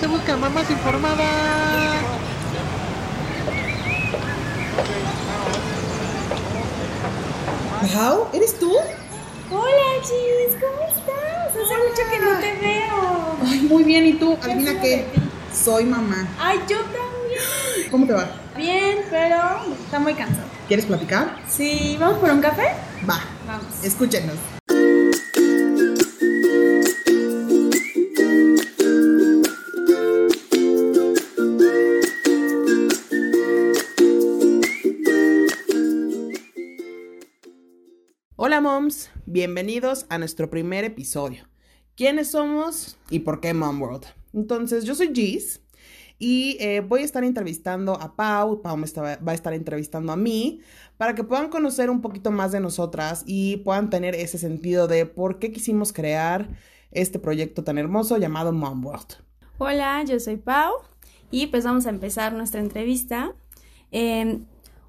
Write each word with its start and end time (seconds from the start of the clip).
se 0.00 0.06
buscan 0.06 0.40
mamás 0.40 0.70
informadas. 0.70 2.00
Pau, 7.94 8.28
¿eres 8.32 8.58
tú? 8.58 8.72
Hola, 9.50 10.02
Chis, 10.02 10.56
¿cómo 10.60 10.82
estás? 10.88 11.50
Hace 11.50 11.60
mucho 11.60 12.10
que 12.10 12.18
no 12.18 12.38
te 12.38 12.66
veo. 12.66 13.36
Ay, 13.46 13.60
muy 13.62 13.84
bien, 13.84 14.06
¿y 14.06 14.12
tú? 14.14 14.38
¿Qué 14.38 14.50
Adivina 14.52 14.80
qué. 14.80 15.06
Soy 15.52 15.84
mamá. 15.84 16.26
Ay, 16.38 16.60
yo 16.68 16.78
también. 16.78 17.90
¿Cómo 17.90 18.06
te 18.06 18.12
va? 18.12 18.30
Bien, 18.56 18.98
pero 19.10 19.36
está 19.84 19.98
muy 19.98 20.14
cansado. 20.14 20.46
¿Quieres 20.68 20.86
platicar? 20.86 21.36
Sí, 21.48 21.96
¿vamos 21.98 22.18
por 22.18 22.30
un 22.30 22.40
café? 22.40 22.68
Va, 23.08 23.20
Vamos. 23.46 23.64
escúchenos. 23.82 24.36
Hola 38.60 38.72
moms, 38.72 39.10
bienvenidos 39.24 40.04
a 40.10 40.18
nuestro 40.18 40.50
primer 40.50 40.84
episodio. 40.84 41.48
¿Quiénes 41.96 42.32
somos 42.32 42.98
y 43.08 43.20
por 43.20 43.40
qué 43.40 43.54
Mom 43.54 43.80
World? 43.80 44.04
Entonces, 44.34 44.84
yo 44.84 44.94
soy 44.94 45.14
Gis 45.14 45.62
y 46.18 46.58
eh, 46.60 46.80
voy 46.80 47.00
a 47.00 47.04
estar 47.06 47.24
entrevistando 47.24 47.94
a 47.94 48.16
Pau, 48.16 48.60
Pau 48.60 48.76
me 48.76 48.86
va 48.86 49.32
a 49.32 49.34
estar 49.34 49.54
entrevistando 49.54 50.12
a 50.12 50.16
mí, 50.16 50.60
para 50.98 51.14
que 51.14 51.24
puedan 51.24 51.48
conocer 51.48 51.88
un 51.88 52.02
poquito 52.02 52.30
más 52.32 52.52
de 52.52 52.60
nosotras 52.60 53.22
y 53.24 53.56
puedan 53.58 53.88
tener 53.88 54.14
ese 54.14 54.36
sentido 54.36 54.88
de 54.88 55.06
por 55.06 55.38
qué 55.38 55.52
quisimos 55.52 55.94
crear 55.94 56.50
este 56.90 57.18
proyecto 57.18 57.64
tan 57.64 57.78
hermoso 57.78 58.18
llamado 58.18 58.52
Mom 58.52 58.84
World. 58.84 59.24
Hola, 59.56 60.04
yo 60.04 60.20
soy 60.20 60.36
Pau 60.36 60.74
y 61.30 61.46
pues 61.46 61.64
vamos 61.64 61.86
a 61.86 61.88
empezar 61.88 62.34
nuestra 62.34 62.60
entrevista. 62.60 63.32
Eh, 63.90 64.42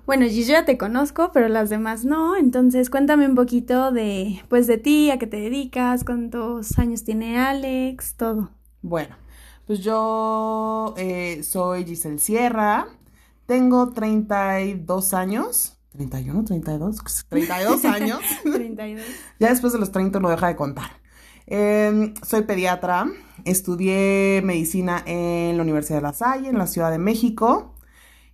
bueno, 0.06 0.26
yo 0.26 0.42
ya 0.44 0.66
te 0.66 0.78
conozco, 0.78 1.32
pero 1.34 1.48
las 1.48 1.70
demás 1.70 2.06
no, 2.06 2.36
entonces 2.36 2.90
cuéntame 2.90 3.28
un 3.28 3.36
poquito 3.36 3.92
de, 3.92 4.42
pues 4.50 4.68
de 4.68 4.78
ti, 4.78 5.12
a 5.12 5.20
qué 5.20 5.28
te 5.28 5.38
dedicas, 5.38 6.04
cuántos 6.04 6.78
años 6.80 7.04
tiene 7.04 7.40
Alex, 7.40 8.16
todo. 8.16 8.50
Bueno, 8.82 9.16
pues 9.68 9.80
yo 9.80 10.94
eh, 10.98 11.44
soy 11.44 11.86
Giselle 11.86 12.20
Sierra, 12.20 12.88
tengo 13.46 13.92
32 13.92 15.14
años, 15.14 15.78
31, 15.92 16.46
32, 16.46 17.26
32 17.30 17.86
años. 17.86 18.20
32. 18.44 19.06
Ya 19.40 19.50
después 19.50 19.74
de 19.74 19.80
los 19.80 19.92
30 19.92 20.20
no 20.20 20.30
deja 20.30 20.48
de 20.48 20.56
contar. 20.56 21.02
Eh, 21.48 22.14
soy 22.26 22.44
pediatra, 22.44 23.08
estudié 23.44 24.42
medicina 24.44 25.04
en 25.06 25.58
la 25.58 25.64
Universidad 25.64 25.98
de 25.98 26.04
La 26.04 26.14
Salle, 26.14 26.48
en 26.48 26.58
la 26.58 26.68
Ciudad 26.68 26.92
de 26.92 26.98
México, 26.98 27.74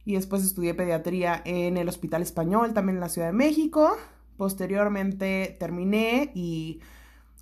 y 0.07 0.13
después 0.13 0.41
estudié 0.41 0.73
pediatría 0.73 1.41
en 1.43 1.75
el 1.75 1.89
Hospital 1.89 2.21
Español, 2.21 2.73
también 2.73 2.95
en 2.95 3.01
la 3.01 3.09
Ciudad 3.09 3.27
de 3.27 3.33
México. 3.33 3.97
Posteriormente 4.37 5.57
terminé 5.59 6.31
y 6.33 6.79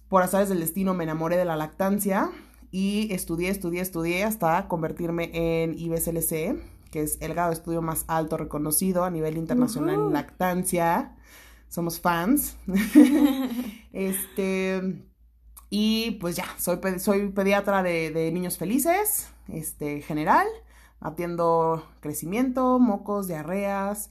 por 0.10 0.24
azares 0.24 0.50
del 0.50 0.62
destino 0.62 0.96
me 0.96 1.04
enamoré 1.04 1.38
de 1.38 1.46
la 1.46 1.58
lactancia 1.58 2.32
y 2.72 3.14
estudié, 3.14 3.50
estudié, 3.50 3.82
estudié 3.82 4.24
hasta 4.24 4.68
convertirme 4.68 5.30
en 5.32 5.78
IBSLC, 5.78 6.60
que 6.90 7.04
es 7.04 7.20
el 7.22 7.36
grado 7.36 7.50
de 7.50 7.54
estudio 7.54 7.84
más 7.84 8.04
alto 8.08 8.36
reconocido 8.36 9.04
a 9.04 9.12
nivel 9.12 9.38
internacional 9.38 9.94
en 9.94 10.14
lactancia. 10.14 11.16
Somos 11.70 12.02
fans. 12.02 12.58
este. 13.94 15.04
Y 15.70 16.18
pues 16.20 16.36
ya, 16.36 16.48
soy, 16.58 16.80
soy 16.98 17.28
pediatra 17.30 17.84
de, 17.84 18.10
de 18.10 18.32
niños 18.32 18.58
felices, 18.58 19.30
este, 19.50 20.02
general. 20.02 20.48
Atiendo 21.06 21.88
crecimiento, 22.00 22.80
mocos, 22.80 23.28
diarreas, 23.28 24.10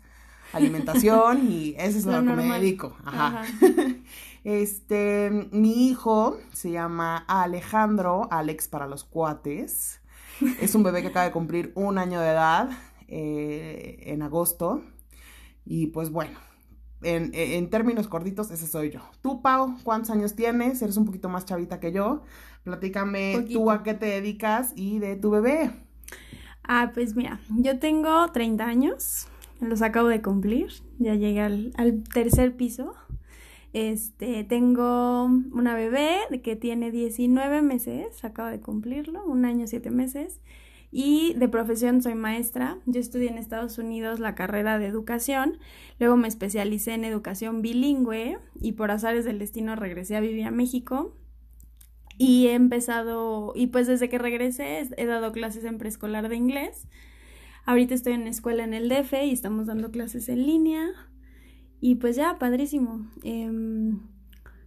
alimentación 0.52 1.50
y 1.50 1.74
eso 1.78 1.98
es 1.98 2.06
Lo 2.06 2.20
lo, 2.22 2.36
que 2.36 2.36
me 2.36 2.60
dedico. 2.60 2.96
Ajá. 3.04 3.42
Ajá. 3.42 3.44
Este, 4.44 5.48
mi 5.52 5.88
hijo 5.88 6.36
se 6.52 6.70
llama 6.70 7.16
Alejandro, 7.16 8.28
Alex 8.30 8.68
para 8.68 8.86
los 8.86 9.02
cuates. 9.02 10.00
Es 10.60 10.74
un 10.74 10.82
bebé 10.82 11.00
que 11.00 11.08
acaba 11.08 11.24
de 11.24 11.32
cumplir 11.32 11.72
un 11.74 11.96
año 11.96 12.20
de 12.20 12.28
edad 12.28 12.68
eh, 13.08 14.02
en 14.06 14.20
agosto. 14.20 14.82
Y 15.64 15.86
pues 15.86 16.10
bueno, 16.10 16.38
en, 17.02 17.30
en 17.34 17.70
términos 17.70 18.06
cortitos, 18.06 18.50
ese 18.50 18.66
soy 18.66 18.90
yo. 18.90 19.00
Tú, 19.22 19.40
Pau, 19.40 19.78
¿cuántos 19.82 20.10
años 20.10 20.34
tienes? 20.36 20.82
Eres 20.82 20.98
un 20.98 21.06
poquito 21.06 21.30
más 21.30 21.46
chavita 21.46 21.80
que 21.80 21.92
yo. 21.92 22.22
Platícame 22.64 23.38
Poquito. 23.40 23.60
tú 23.60 23.70
a 23.70 23.82
qué 23.82 23.94
te 23.94 24.06
dedicas 24.06 24.72
y 24.76 24.98
de 24.98 25.16
tu 25.16 25.30
bebé. 25.30 25.70
Ah, 26.66 26.92
pues 26.94 27.14
mira, 27.14 27.40
yo 27.50 27.78
tengo 27.78 28.26
30 28.32 28.64
años, 28.64 29.28
los 29.60 29.82
acabo 29.82 30.08
de 30.08 30.22
cumplir, 30.22 30.72
ya 30.98 31.14
llegué 31.14 31.40
al, 31.40 31.72
tercer 32.12 32.56
piso. 32.56 32.94
Este, 33.74 34.44
tengo 34.44 35.24
una 35.24 35.74
bebé 35.74 36.20
que 36.42 36.56
tiene 36.56 36.90
19 36.90 37.60
meses, 37.60 38.24
acabo 38.24 38.48
de 38.48 38.60
cumplirlo, 38.60 39.24
un 39.26 39.44
año, 39.44 39.66
siete 39.66 39.90
meses. 39.90 40.40
Y 40.90 41.34
de 41.34 41.48
profesión 41.48 42.00
soy 42.02 42.14
maestra. 42.14 42.78
Yo 42.86 43.00
estudié 43.00 43.28
en 43.28 43.36
Estados 43.36 43.78
Unidos 43.78 44.20
la 44.20 44.36
carrera 44.36 44.78
de 44.78 44.86
educación, 44.86 45.58
luego 45.98 46.16
me 46.16 46.28
especialicé 46.28 46.94
en 46.94 47.04
educación 47.04 47.62
bilingüe 47.62 48.38
y 48.60 48.72
por 48.72 48.92
azares 48.92 49.24
del 49.24 49.40
destino 49.40 49.74
regresé 49.74 50.16
a 50.16 50.20
vivir 50.20 50.44
a 50.44 50.52
México. 50.52 51.12
Y 52.18 52.46
he 52.46 52.54
empezado, 52.54 53.52
y 53.56 53.68
pues 53.68 53.86
desde 53.86 54.08
que 54.08 54.18
regresé 54.18 54.88
he- 54.96 55.06
dado 55.06 55.32
clases 55.32 55.64
en 55.64 55.78
preescolar 55.78 56.28
de 56.28 56.36
inglés. 56.36 56.86
Ahorita 57.66 57.94
estoy 57.94 58.12
en 58.12 58.24
la 58.24 58.30
escuela 58.30 58.62
en 58.64 58.74
el 58.74 58.88
DF 58.88 59.24
y 59.24 59.32
estamos 59.32 59.66
dando 59.66 59.90
clases 59.90 60.28
en 60.28 60.46
línea. 60.46 60.86
Y 61.80 61.96
pues 61.96 62.16
ya, 62.16 62.38
padrísimo. 62.38 63.10
Em, 63.22 64.00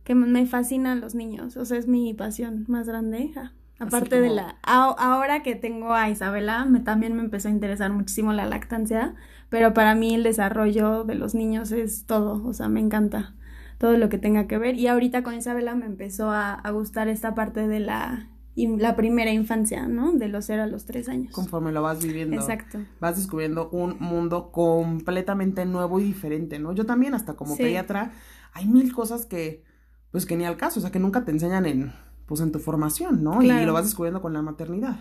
que 0.04 0.16
me- 0.16 0.46
fascinan 0.46 1.02
los 1.02 1.16
niños, 1.16 1.58
o 1.58 1.66
sea, 1.66 1.78
es 1.78 1.88
mi 1.88 2.14
pasión 2.14 2.66
más 2.68 2.88
grande. 2.88 3.32
ja. 3.34 3.54
Aparte 3.80 4.20
de 4.20 4.30
la... 4.32 4.58
a- 4.64 4.96
ahora 4.98 5.44
que 5.44 5.54
tengo 5.56 5.94
a 5.94 6.10
Isabela, 6.10 6.66
me, 6.66 6.80
también 6.80 7.16
me 7.16 7.22
empezó 7.22 7.48
a 7.48 7.52
interesar 7.52 7.92
muchísimo 7.92 8.34
la 8.34 8.46
lactancia, 8.48 9.14
pero 9.50 9.74
para 9.74 9.94
mí 9.96 10.16
el 10.16 10.24
desarrollo 10.24 11.04
de 11.04 11.14
los 11.16 11.36
niños 11.36 11.72
es 11.72 12.06
todo, 12.08 12.44
o 12.46 12.54
sea, 12.54 12.70
me 12.70 12.80
encanta 12.80 13.36
todo 13.78 13.98
lo 13.98 14.10
que 14.10 14.18
tenga 14.18 14.48
que 14.48 14.58
ver. 14.58 14.76
Y 14.76 14.88
ahorita 14.88 15.24
con 15.24 15.34
Isabela 15.36 15.76
me 15.76 15.86
empezó 15.86 16.30
a, 16.32 16.54
a 16.54 16.72
gustar 16.72 17.08
esta 17.08 17.36
parte 17.36 17.68
de 17.68 17.80
la, 17.80 18.30
la 18.56 18.96
primera 18.96 19.32
infancia, 19.32 19.88
¿no? 19.88 20.14
De 20.14 20.28
los 20.28 20.46
0 20.46 20.64
a 20.64 20.68
los 20.68 20.86
3 20.86 21.10
años. 21.10 21.32
Conforme 21.34 21.72
lo 21.72 21.82
vas 21.84 22.04
viviendo. 22.04 22.36
Exacto. 22.36 22.80
vas 23.00 23.16
descubriendo 23.18 23.70
un 23.70 23.98
mundo 24.00 24.52
completamente 24.52 25.66
nuevo 25.66 26.00
y 26.00 26.04
diferente, 26.04 26.60
¿no? 26.60 26.74
Yo 26.74 26.86
también, 26.86 27.14
hasta 27.14 27.34
como 27.36 27.56
Sí. 27.56 27.64
pediatra, 27.64 28.12
hay 28.54 28.66
mil 28.68 28.92
cosas 28.94 29.26
que, 29.26 29.64
pues 30.12 30.26
que 30.26 30.36
ni 30.36 30.46
al 30.46 30.58
caso, 30.58 30.80
o 30.80 30.82
sea, 30.82 30.92
que 30.92 31.00
nunca 31.00 31.24
te 31.24 31.32
enseñan 31.32 31.66
en, 31.68 31.94
pues 32.26 32.42
en 32.42 32.52
tu 32.52 32.60
formación, 32.60 33.24
¿no? 33.24 33.42
Y 33.44 33.46
Claro. 33.46 33.68
lo 33.68 33.74
vas 33.74 33.86
descubriendo 33.86 34.22
con 34.22 34.34
la 34.34 34.42
maternidad. 34.42 34.98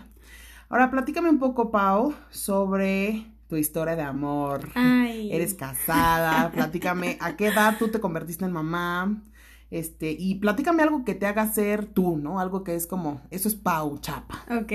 Ahora, 0.69 0.91
platícame 0.91 1.29
un 1.29 1.39
poco, 1.39 1.71
Pau, 1.71 2.13
sobre 2.29 3.25
tu 3.47 3.55
historia 3.55 3.95
de 3.95 4.01
amor. 4.03 4.69
Ay. 4.75 5.31
Eres 5.31 5.53
casada, 5.53 6.51
platícame 6.53 7.17
a 7.21 7.35
qué 7.35 7.47
edad 7.47 7.75
tú 7.79 7.89
te 7.89 7.99
convertiste 7.99 8.45
en 8.45 8.51
mamá, 8.51 9.23
este, 9.71 10.11
y 10.17 10.35
platícame 10.35 10.83
algo 10.83 11.03
que 11.05 11.15
te 11.15 11.25
haga 11.25 11.47
ser 11.51 11.85
tú, 11.85 12.17
¿no? 12.17 12.39
Algo 12.39 12.63
que 12.63 12.75
es 12.75 12.87
como, 12.87 13.21
eso 13.31 13.47
es 13.49 13.55
Pau 13.55 13.97
Chapa. 13.99 14.43
Ok. 14.61 14.71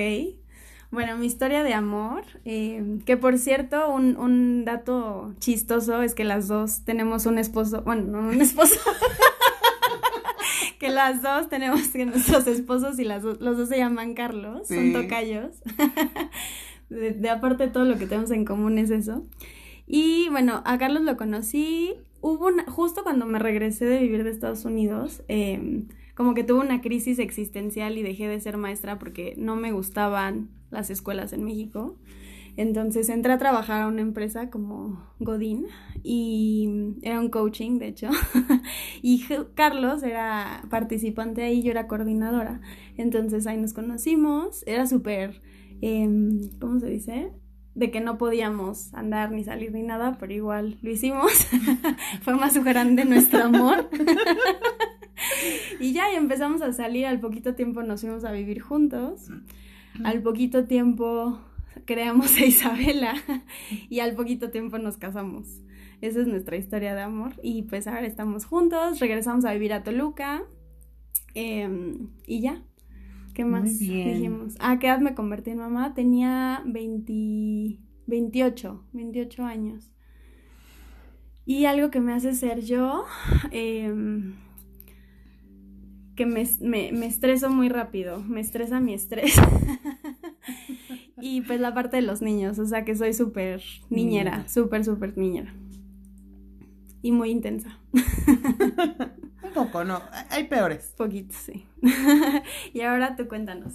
Bueno, 0.90 1.16
mi 1.16 1.24
historia 1.24 1.62
de 1.62 1.72
amor, 1.72 2.22
eh, 2.44 2.98
que 3.06 3.16
por 3.16 3.38
cierto, 3.38 3.90
un, 3.90 4.18
un 4.18 4.66
dato 4.66 5.34
chistoso 5.38 6.02
es 6.02 6.14
que 6.14 6.24
las 6.24 6.48
dos 6.48 6.84
tenemos 6.84 7.24
un 7.24 7.38
esposo, 7.38 7.80
bueno, 7.82 8.02
no 8.02 8.28
un 8.28 8.42
esposo, 8.42 8.74
que 10.78 10.90
las 10.90 11.22
dos 11.22 11.48
tenemos 11.48 11.88
que 11.88 12.04
nuestros 12.04 12.46
esposos 12.46 12.98
y 12.98 13.04
las, 13.04 13.22
do- 13.22 13.38
los 13.40 13.56
dos 13.56 13.70
se 13.70 13.78
llaman 13.78 14.12
Carlos, 14.12 14.68
Sí. 14.68 14.74
son 14.74 15.02
tocayos. 15.02 15.54
De, 16.92 17.30
aparte 17.30 17.68
todo 17.68 17.84
lo 17.84 17.98
que 17.98 18.06
tenemos 18.06 18.30
en 18.30 18.44
común 18.44 18.78
es 18.78 18.90
eso. 18.90 19.24
Y 19.86 20.28
bueno, 20.30 20.62
a 20.64 20.78
Carlos 20.78 21.02
lo 21.02 21.16
conocí, 21.16 21.94
hubo 22.20 22.46
una, 22.46 22.64
justo 22.70 23.02
cuando 23.02 23.26
me 23.26 23.38
regresé 23.38 23.84
de 23.84 23.98
vivir 23.98 24.24
de 24.24 24.30
Estados 24.30 24.64
Unidos, 24.64 25.22
eh, 25.28 25.84
como 26.14 26.34
que 26.34 26.44
tuve 26.44 26.60
una 26.60 26.80
crisis 26.80 27.18
existencial 27.18 27.98
y 27.98 28.02
dejé 28.02 28.28
de 28.28 28.40
ser 28.40 28.56
maestra 28.56 28.98
porque 28.98 29.34
no 29.36 29.56
me 29.56 29.72
gustaban 29.72 30.50
las 30.70 30.90
escuelas 30.90 31.32
en 31.32 31.44
México. 31.44 31.96
Entonces 32.56 33.08
entré 33.08 33.32
a 33.32 33.38
trabajar 33.38 33.82
a 33.82 33.86
una 33.86 34.02
empresa 34.02 34.50
como 34.50 35.02
Godín 35.18 35.66
y 36.02 36.94
era 37.02 37.18
un 37.18 37.30
coaching, 37.30 37.78
de 37.78 37.88
hecho. 37.88 38.10
y 39.02 39.24
Carlos 39.54 40.02
era 40.02 40.62
participante 40.68 41.42
ahí, 41.42 41.62
yo 41.62 41.70
era 41.70 41.86
coordinadora. 41.86 42.60
Entonces 42.98 43.46
ahí 43.46 43.56
nos 43.56 43.72
conocimos, 43.72 44.64
era 44.66 44.86
súper, 44.86 45.40
em, 45.82 46.48
¿cómo 46.58 46.80
se 46.80 46.86
dice? 46.86 47.32
De 47.74 47.90
que 47.90 48.00
no 48.00 48.16
podíamos 48.16 48.94
andar 48.94 49.30
ni 49.30 49.44
salir 49.44 49.72
ni 49.72 49.82
nada, 49.82 50.16
pero 50.18 50.32
igual 50.32 50.78
lo 50.80 50.90
hicimos. 50.90 51.32
Fue 52.22 52.34
más 52.34 52.56
grande 52.64 53.04
nuestro 53.04 53.44
amor. 53.44 53.90
y 55.80 55.92
ya, 55.92 56.10
empezamos 56.14 56.62
a 56.62 56.72
salir, 56.72 57.04
al 57.04 57.20
poquito 57.20 57.54
tiempo 57.54 57.82
nos 57.82 58.00
fuimos 58.00 58.24
a 58.24 58.32
vivir 58.32 58.60
juntos. 58.60 59.28
Al 60.04 60.22
poquito 60.22 60.64
tiempo 60.64 61.38
creamos 61.84 62.36
a 62.38 62.44
Isabela 62.44 63.14
y 63.88 64.00
al 64.00 64.14
poquito 64.14 64.50
tiempo 64.50 64.78
nos 64.78 64.96
casamos. 64.96 65.46
Esa 66.00 66.20
es 66.20 66.26
nuestra 66.26 66.56
historia 66.56 66.94
de 66.94 67.02
amor 67.02 67.34
y 67.42 67.62
pues 67.62 67.86
ahora 67.86 68.06
estamos 68.06 68.44
juntos, 68.44 68.98
regresamos 68.98 69.44
a 69.44 69.52
vivir 69.52 69.72
a 69.72 69.84
Toluca 69.84 70.42
em, 71.34 72.08
y 72.26 72.40
ya. 72.40 72.62
¿Qué 73.34 73.44
más 73.44 73.78
dijimos? 73.78 74.56
Ah, 74.60 74.78
¿qué 74.78 74.88
edad 74.88 75.00
me 75.00 75.14
convertí 75.14 75.50
en 75.50 75.58
mamá? 75.58 75.94
Tenía 75.94 76.62
20, 76.66 77.78
28, 78.06 78.84
28 78.92 79.44
años. 79.44 79.90
Y 81.44 81.64
algo 81.64 81.90
que 81.90 82.00
me 82.00 82.12
hace 82.12 82.34
ser 82.34 82.60
yo, 82.60 83.04
em, 83.50 84.34
que 86.14 86.26
me, 86.26 86.44
me, 86.60 87.06
estreso 87.06 87.50
muy 87.50 87.68
rápido, 87.68 88.22
me 88.22 88.40
estresa 88.40 88.80
mi 88.80 88.94
estrés. 88.94 89.34
y 91.20 91.40
pues 91.40 91.58
la 91.60 91.74
parte 91.74 91.96
de 91.96 92.02
los 92.02 92.22
niños, 92.22 92.58
o 92.58 92.66
sea 92.66 92.84
que 92.84 92.94
soy 92.94 93.14
súper 93.14 93.62
niñera, 93.90 94.46
súper, 94.48 94.84
súper 94.84 95.16
niñera. 95.16 95.54
Y 97.00 97.10
muy 97.12 97.30
intensa. 97.30 97.80
Un 99.54 99.66
poco, 99.66 99.84
no, 99.84 100.00
hay 100.30 100.44
peores. 100.44 100.94
Poquito, 100.96 101.34
sí. 101.44 101.66
y 102.72 102.80
ahora 102.80 103.16
tú 103.16 103.28
cuéntanos. 103.28 103.74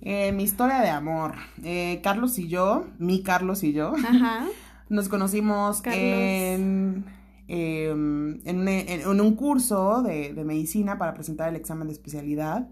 Eh, 0.00 0.32
mi 0.32 0.44
historia 0.44 0.80
de 0.80 0.90
amor. 0.90 1.34
Eh, 1.64 2.00
Carlos 2.02 2.38
y 2.38 2.48
yo, 2.48 2.86
mi 2.98 3.22
Carlos 3.22 3.64
y 3.64 3.72
yo, 3.72 3.94
Ajá. 3.96 4.46
nos 4.88 5.08
conocimos 5.08 5.82
en, 5.86 7.04
em, 7.48 8.40
en, 8.44 9.08
un 9.08 9.34
curso 9.34 10.02
de, 10.02 10.32
de 10.32 10.44
medicina 10.44 10.98
para 10.98 11.14
presentar 11.14 11.48
el 11.48 11.56
examen 11.56 11.88
de 11.88 11.94
especialidad 11.94 12.68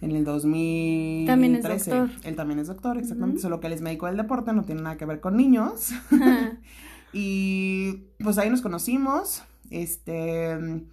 en 0.00 0.12
el 0.12 0.24
2013. 0.24 1.26
También 1.26 1.56
es 1.56 1.62
doctor. 1.64 2.10
Él 2.22 2.36
también 2.36 2.58
es 2.60 2.66
doctor, 2.68 2.98
exactamente, 2.98 3.40
solo 3.40 3.60
que 3.60 3.66
él 3.66 3.72
es 3.72 3.80
médico 3.80 4.06
del 4.06 4.16
deporte, 4.16 4.52
no 4.52 4.64
tiene 4.64 4.82
nada 4.82 4.96
que 4.96 5.06
ver 5.06 5.20
con 5.20 5.36
niños. 5.36 5.90
y 7.12 8.04
pues 8.22 8.38
ahí 8.38 8.50
nos 8.50 8.60
conocimos, 8.60 9.42
este, 9.70 10.84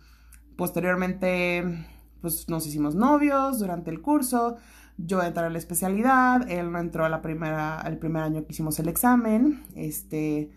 posteriormente 0.61 1.87
pues 2.21 2.47
nos 2.47 2.67
hicimos 2.67 2.93
novios 2.93 3.57
durante 3.57 3.89
el 3.89 3.99
curso, 3.99 4.57
yo 4.95 5.23
entré 5.23 5.45
a 5.45 5.49
la 5.49 5.57
especialidad, 5.57 6.47
él 6.51 6.71
no 6.71 6.77
entró 6.77 7.03
a 7.03 7.09
la 7.09 7.23
primera, 7.23 7.81
al 7.81 7.97
primer 7.97 8.21
año 8.21 8.45
que 8.45 8.51
hicimos 8.51 8.77
el 8.77 8.87
examen, 8.87 9.63
este, 9.73 10.51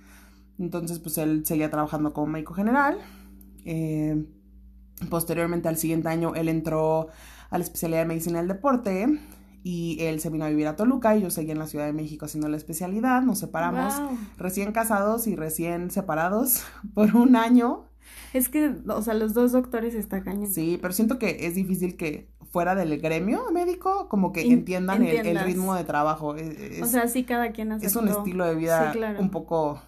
entonces 0.59 0.99
pues 0.99 1.17
él 1.17 1.47
seguía 1.47 1.71
trabajando 1.71 2.13
como 2.13 2.27
médico 2.27 2.53
general, 2.53 2.99
eh, 3.65 4.27
posteriormente 5.09 5.69
al 5.69 5.79
siguiente 5.79 6.11
año 6.11 6.35
él 6.35 6.51
entró 6.51 7.09
a 7.49 7.57
la 7.57 7.65
especialidad 7.65 8.01
de 8.01 8.07
medicina 8.09 8.41
del 8.41 8.49
deporte 8.49 9.07
y 9.63 9.97
él 10.01 10.21
se 10.21 10.29
vino 10.29 10.45
a 10.45 10.51
vivir 10.51 10.67
a 10.67 10.77
Toluca 10.77 11.17
y 11.17 11.23
yo 11.23 11.31
seguí 11.31 11.51
en 11.51 11.59
la 11.59 11.67
Ciudad 11.67 11.87
de 11.87 11.95
México 11.95 12.27
haciendo 12.27 12.51
la 12.51 12.59
especialidad, 12.59 13.23
nos 13.23 13.39
separamos 13.39 13.95
recién 14.37 14.73
casados 14.73 15.27
y 15.27 15.35
recién 15.35 15.91
separados 15.91 16.63
por 16.95 17.17
un 17.17 17.37
año. 17.37 17.94
Es 18.33 18.49
que, 18.49 18.75
o 18.87 19.03
sea, 19.03 19.15
los 19.15 19.35
dos 19.35 19.53
doctores 19.53 19.95
están 19.95 20.23
cañón. 20.23 20.47
Sí, 20.47 20.79
pero 20.81 20.93
siento 20.93 21.19
que 21.19 21.47
es 21.47 21.55
difícil 21.55 21.97
que 21.97 22.29
fuera 22.51 22.75
del 22.75 23.01
gremio 23.01 23.51
médico, 23.53 24.09
como 24.09 24.33
que 24.33 24.43
entiendan 24.43 25.03
el, 25.03 25.39
ritmo 25.41 25.75
de 25.75 25.85
trabajo. 25.85 26.37
o 26.83 26.87
sea, 26.87 27.09
sí, 27.09 27.25
cada 27.25 27.53
quien 27.53 27.73
hace 27.73 27.87
Es 27.87 27.97
un 27.97 28.09
estilo 28.09 28.45
de 28.45 28.55
vida 28.55 28.93
un 29.19 29.31
poco 29.31 29.81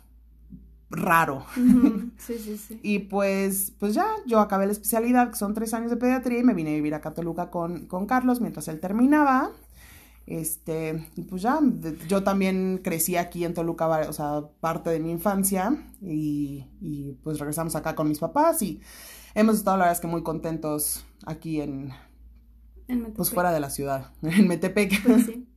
raro. 0.90 1.44
Sí, 2.18 2.38
sí, 2.38 2.56
sí. 2.56 2.80
y 2.82 3.00
pues, 3.00 3.72
pues 3.78 3.94
ya, 3.94 4.06
yo 4.26 4.40
acabé 4.40 4.66
la 4.66 4.72
especialidad, 4.72 5.30
que 5.30 5.36
son 5.36 5.54
tres 5.54 5.74
años 5.74 5.90
de 5.90 5.96
pediatría, 5.96 6.40
y 6.40 6.44
me 6.44 6.54
vine 6.54 6.70
a 6.70 6.74
vivir 6.74 6.94
a 6.94 7.00
Catoluca 7.00 7.50
con, 7.50 7.86
con 7.86 8.06
Carlos 8.06 8.40
mientras 8.40 8.66
él 8.68 8.80
terminaba. 8.80 9.52
Este, 10.26 11.08
y 11.14 11.22
pues 11.22 11.42
ya, 11.42 11.60
yo 12.08 12.24
también 12.24 12.80
crecí 12.82 13.16
aquí 13.16 13.44
en 13.44 13.54
Toluca, 13.54 13.86
o 14.08 14.12
sea, 14.12 14.42
parte 14.60 14.90
de 14.90 14.98
mi 14.98 15.12
infancia, 15.12 15.76
y, 16.02 16.66
y 16.80 17.12
pues 17.22 17.38
regresamos 17.38 17.76
acá 17.76 17.94
con 17.94 18.08
mis 18.08 18.18
papás, 18.18 18.60
y 18.62 18.80
hemos 19.34 19.56
estado, 19.56 19.76
la 19.76 19.84
verdad 19.84 19.96
es 19.96 20.00
que 20.00 20.08
muy 20.08 20.24
contentos 20.24 21.04
aquí 21.24 21.60
en, 21.60 21.92
pues 23.14 23.30
fuera 23.30 23.52
de 23.52 23.60
la 23.60 23.70
ciudad, 23.70 24.12
en 24.22 24.48
Metepec. 24.48 25.02
Pues 25.02 25.26
sí. 25.26 25.46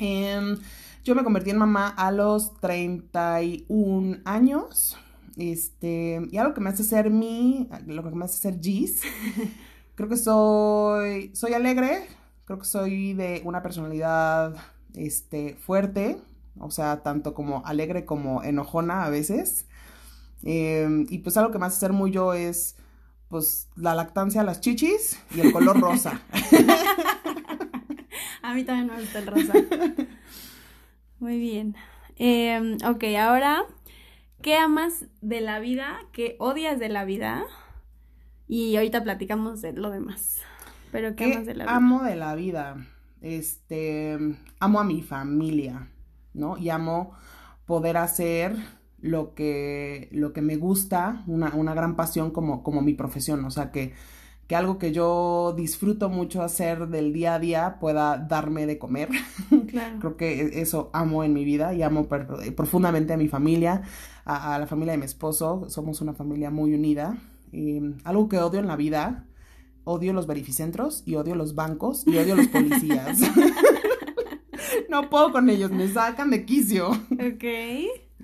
Em, 0.00 0.56
yo 1.02 1.16
me 1.16 1.24
convertí 1.24 1.50
en 1.50 1.58
mamá 1.58 1.88
a 1.88 2.12
los 2.12 2.54
31 2.60 4.18
años. 4.24 4.96
Este, 5.36 6.20
y 6.30 6.36
algo 6.36 6.54
que 6.54 6.60
me 6.60 6.70
hace 6.70 6.84
ser 6.84 7.10
mí, 7.10 7.68
lo 7.86 8.02
que 8.02 8.10
me 8.10 8.24
hace 8.24 8.38
ser 8.38 8.60
Gis, 8.60 9.02
creo 9.96 10.08
que 10.08 10.16
soy, 10.16 11.34
soy 11.34 11.52
alegre, 11.52 12.06
creo 12.48 12.58
que 12.58 12.64
soy 12.64 13.12
de 13.12 13.42
una 13.44 13.62
personalidad, 13.62 14.56
este, 14.94 15.54
fuerte, 15.56 16.16
o 16.58 16.70
sea, 16.70 17.02
tanto 17.02 17.34
como 17.34 17.62
alegre 17.66 18.06
como 18.06 18.42
enojona 18.42 19.04
a 19.04 19.10
veces. 19.10 19.66
Em, 20.42 21.04
y 21.10 21.18
pues 21.18 21.36
algo 21.36 21.52
que 21.52 21.58
me 21.58 21.66
hace 21.66 21.78
ser 21.78 21.92
muy 21.92 22.10
yo 22.10 22.32
es, 22.32 22.76
pues, 23.28 23.68
la 23.76 23.94
lactancia, 23.94 24.42
las 24.44 24.62
chichis 24.62 25.20
y 25.36 25.40
el 25.40 25.52
color 25.52 25.78
rosa. 25.78 26.22
a 28.42 28.54
mí 28.54 28.64
también 28.64 28.86
me 28.86 28.98
gusta 28.98 29.18
el 29.18 29.26
rosa. 29.26 29.52
Muy 31.20 31.38
bien. 31.38 31.76
Em, 32.16 32.78
ok, 32.82 33.04
ahora, 33.20 33.66
¿qué 34.40 34.56
amas 34.56 35.04
de 35.20 35.42
la 35.42 35.60
vida? 35.60 35.98
¿Qué 36.12 36.36
odias 36.38 36.78
de 36.78 36.88
la 36.88 37.04
vida? 37.04 37.44
Y 38.46 38.74
ahorita 38.76 39.04
platicamos 39.04 39.60
de 39.60 39.74
lo 39.74 39.90
demás. 39.90 40.40
Pero 40.92 41.14
¿qué, 41.16 41.34
amas 41.34 41.46
de 41.46 41.54
la 41.54 41.64
vida? 41.64 41.76
Amo 41.76 42.02
de 42.02 42.16
la 42.16 42.34
vida. 42.34 42.86
Este, 43.20 44.18
amo 44.60 44.80
a 44.80 44.84
mi 44.84 45.02
familia, 45.02 45.88
¿no? 46.34 46.56
Y 46.58 46.70
amo 46.70 47.12
poder 47.66 47.96
hacer 47.96 48.56
lo 49.00 49.34
que, 49.34 50.08
lo 50.12 50.32
que 50.32 50.42
me 50.42 50.56
gusta, 50.56 51.22
una, 51.26 51.54
una 51.54 51.74
gran 51.74 51.96
pasión 51.96 52.30
como, 52.30 52.62
como 52.62 52.82
mi 52.82 52.94
profesión. 52.94 53.44
O 53.44 53.50
sea, 53.50 53.70
que 53.70 53.94
que 54.48 54.56
algo 54.56 54.78
que 54.78 54.92
yo 54.92 55.52
disfruto 55.54 56.08
mucho 56.08 56.42
hacer 56.42 56.88
del 56.88 57.12
día 57.12 57.34
a 57.34 57.38
día 57.38 57.76
pueda 57.78 58.16
darme 58.16 58.66
de 58.66 58.78
comer. 58.78 59.10
Claro. 59.68 59.98
Creo 59.98 60.16
que 60.16 60.40
e, 60.40 60.62
eso 60.62 60.88
amo 60.94 61.24
en 61.24 61.34
mi 61.34 61.44
vida 61.44 61.74
y 61.74 61.82
amo 61.82 62.08
profundamente 62.56 63.12
a 63.12 63.18
mi 63.18 63.28
familia, 63.28 63.82
a, 64.24 64.58
la 64.58 64.66
familia 64.66 64.92
de 64.92 64.98
mi 64.98 65.04
esposo. 65.04 65.66
Somos 65.68 66.00
una 66.00 66.14
familia 66.14 66.50
muy 66.50 66.72
unida. 66.72 67.18
Y 67.52 67.80
algo 68.04 68.30
que 68.30 68.38
odio 68.38 68.60
en 68.60 68.66
la 68.66 68.76
vida, 68.76 69.26
odio 69.88 70.12
los 70.12 70.26
verificentros 70.26 71.02
y 71.06 71.14
odio 71.14 71.34
los 71.34 71.54
bancos 71.54 72.06
y 72.06 72.16
odio 72.18 72.36
los 72.36 72.48
policías. 72.48 73.20
no 74.88 75.08
puedo 75.08 75.32
con 75.32 75.48
ellos, 75.48 75.70
me 75.70 75.88
sacan 75.88 76.30
de 76.30 76.44
quicio. 76.44 76.90
Ok. 76.90 77.44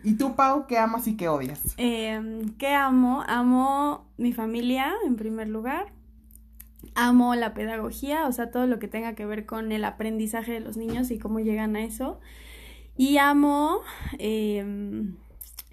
¿Y 0.03 0.15
tú, 0.19 0.37
Pau, 0.37 0.67
qué 0.67 0.79
amas 0.79 1.07
y 1.07 1.17
qué 1.17 1.29
odias? 1.29 1.75
Eh, 1.79 2.43
¿Qué 2.59 2.75
amo? 2.75 3.25
Amo 3.27 4.07
mi 4.19 4.33
familia, 4.33 4.93
en 5.07 5.17
primer 5.17 5.49
lugar 5.49 5.93
amo 6.95 7.35
la 7.35 7.55
pedagogía, 7.55 8.27
o 8.27 8.33
sea, 8.33 8.51
todo 8.51 8.67
lo 8.67 8.79
que 8.79 8.89
tenga 8.89 9.15
que 9.15 9.27
ver 9.27 9.47
con 9.47 9.73
el 9.73 9.85
aprendizaje 9.85 10.53
de 10.53 10.61
los 10.61 10.77
niños 10.77 11.11
y 11.11 11.19
cómo 11.19 11.41
llegan 11.41 11.77
a 11.77 11.85
eso. 11.85 12.21
Y 12.97 13.17
amo 13.19 13.81
em, 14.19 15.17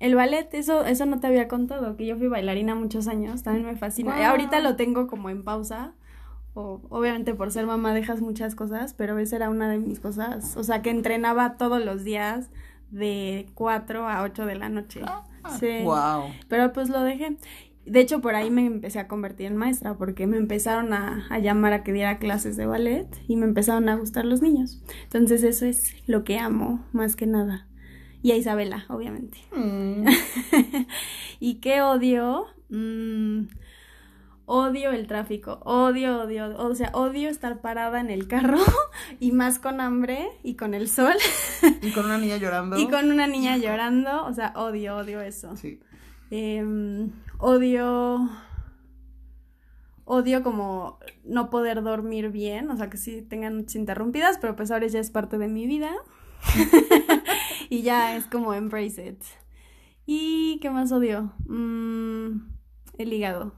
el 0.01 0.15
ballet, 0.15 0.53
eso, 0.53 0.86
eso 0.86 1.05
no 1.05 1.20
te 1.20 1.27
había 1.27 1.48
contado, 1.48 1.96
que 1.96 2.05
yo 2.05 2.17
fui 2.17 2.27
bailarina 2.27 2.75
muchos 2.75 3.08
años, 3.08 3.43
también 3.43 3.65
me 3.65 3.75
fascina. 3.75 4.29
Ahorita 4.29 4.60
lo 4.60 4.75
tengo 4.75 5.08
como 5.08 5.29
en 5.29 5.43
pausa, 5.43 5.93
o, 6.53 6.81
obviamente 6.89 7.34
por 7.34 7.51
ser 7.51 7.65
mamá 7.65 7.93
dejas 7.93 8.20
muchas 8.20 8.55
cosas, 8.55 8.93
pero 8.93 9.17
esa 9.20 9.36
era 9.36 9.50
una 9.50 9.70
de 9.70 9.77
mis 9.77 10.00
cosas, 10.00 10.58
o 10.58 10.63
sea, 10.63 10.81
que 10.81 10.89
entrenaba 10.89 11.55
todos 11.58 11.84
los 11.86 12.03
días 12.03 12.50
de 12.89 13.48
4 13.53 14.08
a 14.08 14.24
8 14.24 14.46
de 14.46 14.55
la 14.55 14.70
noche. 14.70 15.01
Ah, 15.05 15.24
sí. 15.60 15.84
Wow. 15.84 16.31
Pero 16.48 16.74
pues 16.74 16.89
lo 16.89 17.01
dejé. 17.01 17.38
De 17.86 18.00
hecho, 18.00 18.22
por 18.22 18.36
ahí 18.36 18.51
me 18.51 18.65
empecé 18.65 19.00
a 19.00 19.08
convertir 19.08 19.48
en 19.48 19.58
maestra 19.58 19.96
porque 19.96 20.27
me 20.27 20.38
empezaron 20.38 20.93
a, 20.93 21.27
llamar 21.39 21.74
a 21.74 21.84
que 21.84 21.93
diera 21.93 22.20
clases 22.20 22.55
de 22.55 22.65
ballet 22.65 23.08
y 23.27 23.36
me 23.38 23.46
empezaron 23.46 23.89
a 23.89 23.96
gustar 23.96 24.25
los 24.25 24.41
niños. 24.41 24.84
Entonces 25.03 25.43
eso 25.43 25.65
es 25.65 25.96
lo 26.08 26.24
que 26.24 26.38
amo 26.38 26.86
más 26.91 27.15
que 27.15 27.25
nada. 27.25 27.67
Y 28.22 28.32
a 28.32 28.36
Isabela, 28.36 28.86
obviamente. 28.90 29.40
Mm. 29.56 30.06
¿Y 31.40 31.56
qué 31.56 31.82
odio? 31.82 32.46
Mm, 32.70 33.48
odio 34.46 34.92
el 34.92 35.08
tráfico, 35.08 35.60
odio, 35.63 36.22
odio, 36.22 36.58
o 36.58 36.75
sea, 36.75 36.92
odio 36.94 37.30
estar 37.30 37.62
parada 37.62 38.00
en 38.00 38.10
el 38.10 38.28
carro 38.28 38.60
y 39.20 39.32
más 39.32 39.60
con 39.60 39.82
hambre 39.82 40.28
y 40.44 40.56
con 40.56 40.74
el 40.74 40.88
sol. 40.88 41.16
y 41.82 41.92
con 41.92 42.06
una 42.06 42.18
niña 42.18 42.38
llorando. 42.38 42.78
Y 42.78 42.88
con 42.88 43.10
una 43.12 43.28
niña 43.28 43.58
llorando, 43.58 44.25
o 44.25 44.34
sea, 44.34 44.54
odio, 44.56 44.98
odio 44.98 45.22
eso. 45.22 45.56
Sí. 45.56 45.80
Em, 46.30 47.12
odio 47.40 48.30
odio 50.12 50.44
como 50.44 51.00
no 51.24 51.50
poder 51.50 51.84
dormir 51.84 52.32
bien, 52.32 52.70
o 52.70 52.75
sea 52.75 52.90
que 52.90 52.98
sí 52.98 53.22
tengan 53.22 53.56
noches 53.58 53.75
interrumpidas, 53.75 54.38
pero 54.40 54.58
pues 54.58 54.70
ahora 54.70 54.88
ya 54.88 55.00
es 55.00 55.10
parte 55.10 55.38
de 55.38 55.48
mi 55.48 55.68
vida. 55.68 55.92
y 57.72 57.84
ya 57.84 58.18
es 58.18 58.25
como 58.28 58.54
embrace 58.54 59.08
it. 59.08 59.24
¿Y 60.06 60.60
qué 60.62 60.70
más 60.70 60.92
odio? 60.92 61.32
Mm, 61.48 62.42
el 62.98 63.13
hígado. 63.13 63.54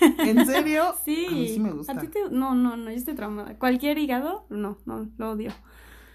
¿En 0.00 0.46
serio? 0.46 0.94
Sí. 1.04 1.26
A 1.28 1.32
mí 1.32 1.48
sí 1.48 1.58
me 1.58 1.72
gusta. 1.72 1.92
¿A 1.92 1.98
ti 1.98 2.06
te... 2.06 2.30
No, 2.30 2.54
no, 2.54 2.76
no, 2.76 2.88
yo 2.88 2.96
estoy 2.96 3.16
traumada. 3.16 3.58
¿Cualquier 3.58 3.98
hígado? 3.98 4.46
No, 4.48 4.78
no, 4.86 5.10
lo 5.18 5.32
odio. 5.32 5.50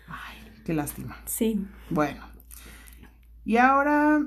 Ay, 0.08 0.38
qué 0.64 0.74
lástima. 0.74 1.18
Sí. 1.26 1.68
Bueno. 1.90 2.24
Y 3.44 3.58
ahora, 3.58 4.26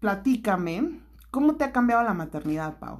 platícame, 0.00 1.00
¿cómo 1.30 1.54
te 1.54 1.62
ha 1.62 1.70
cambiado 1.70 2.02
la 2.02 2.12
maternidad, 2.12 2.80
Pau? 2.80 2.98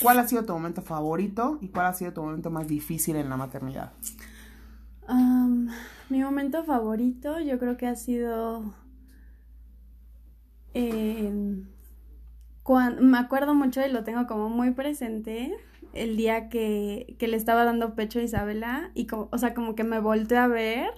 ¿Cuál 0.00 0.20
ha 0.20 0.28
sido 0.28 0.44
tu 0.44 0.52
momento 0.52 0.82
favorito 0.82 1.58
y 1.60 1.70
cuál 1.70 1.86
ha 1.86 1.94
sido 1.94 2.12
tu 2.12 2.22
momento 2.22 2.52
más 2.52 2.68
difícil 2.68 3.16
en 3.16 3.28
la 3.28 3.36
maternidad? 3.36 3.92
Mi 6.08 6.22
momento 6.22 6.62
favorito 6.62 7.40
yo 7.40 7.58
creo 7.58 7.76
que 7.76 7.88
ha 7.88 7.96
sido... 7.96 8.72
cuan- 12.62 12.98
me 13.04 13.18
acuerdo 13.18 13.54
mucho 13.54 13.84
y 13.86 13.90
lo 13.90 14.04
tengo 14.04 14.26
como 14.26 14.48
muy 14.48 14.70
presente 14.72 15.54
el 15.92 16.16
día 16.16 16.48
que, 16.48 17.14
que 17.18 17.28
le 17.28 17.36
estaba 17.36 17.64
dando 17.64 17.94
pecho 17.94 18.18
a 18.18 18.22
Isabela 18.22 18.90
y 18.94 19.06
como, 19.06 19.28
o 19.30 19.38
sea, 19.38 19.54
como 19.54 19.74
que 19.74 19.84
me 19.84 20.00
volteé 20.00 20.38
a 20.38 20.48
ver 20.48 20.88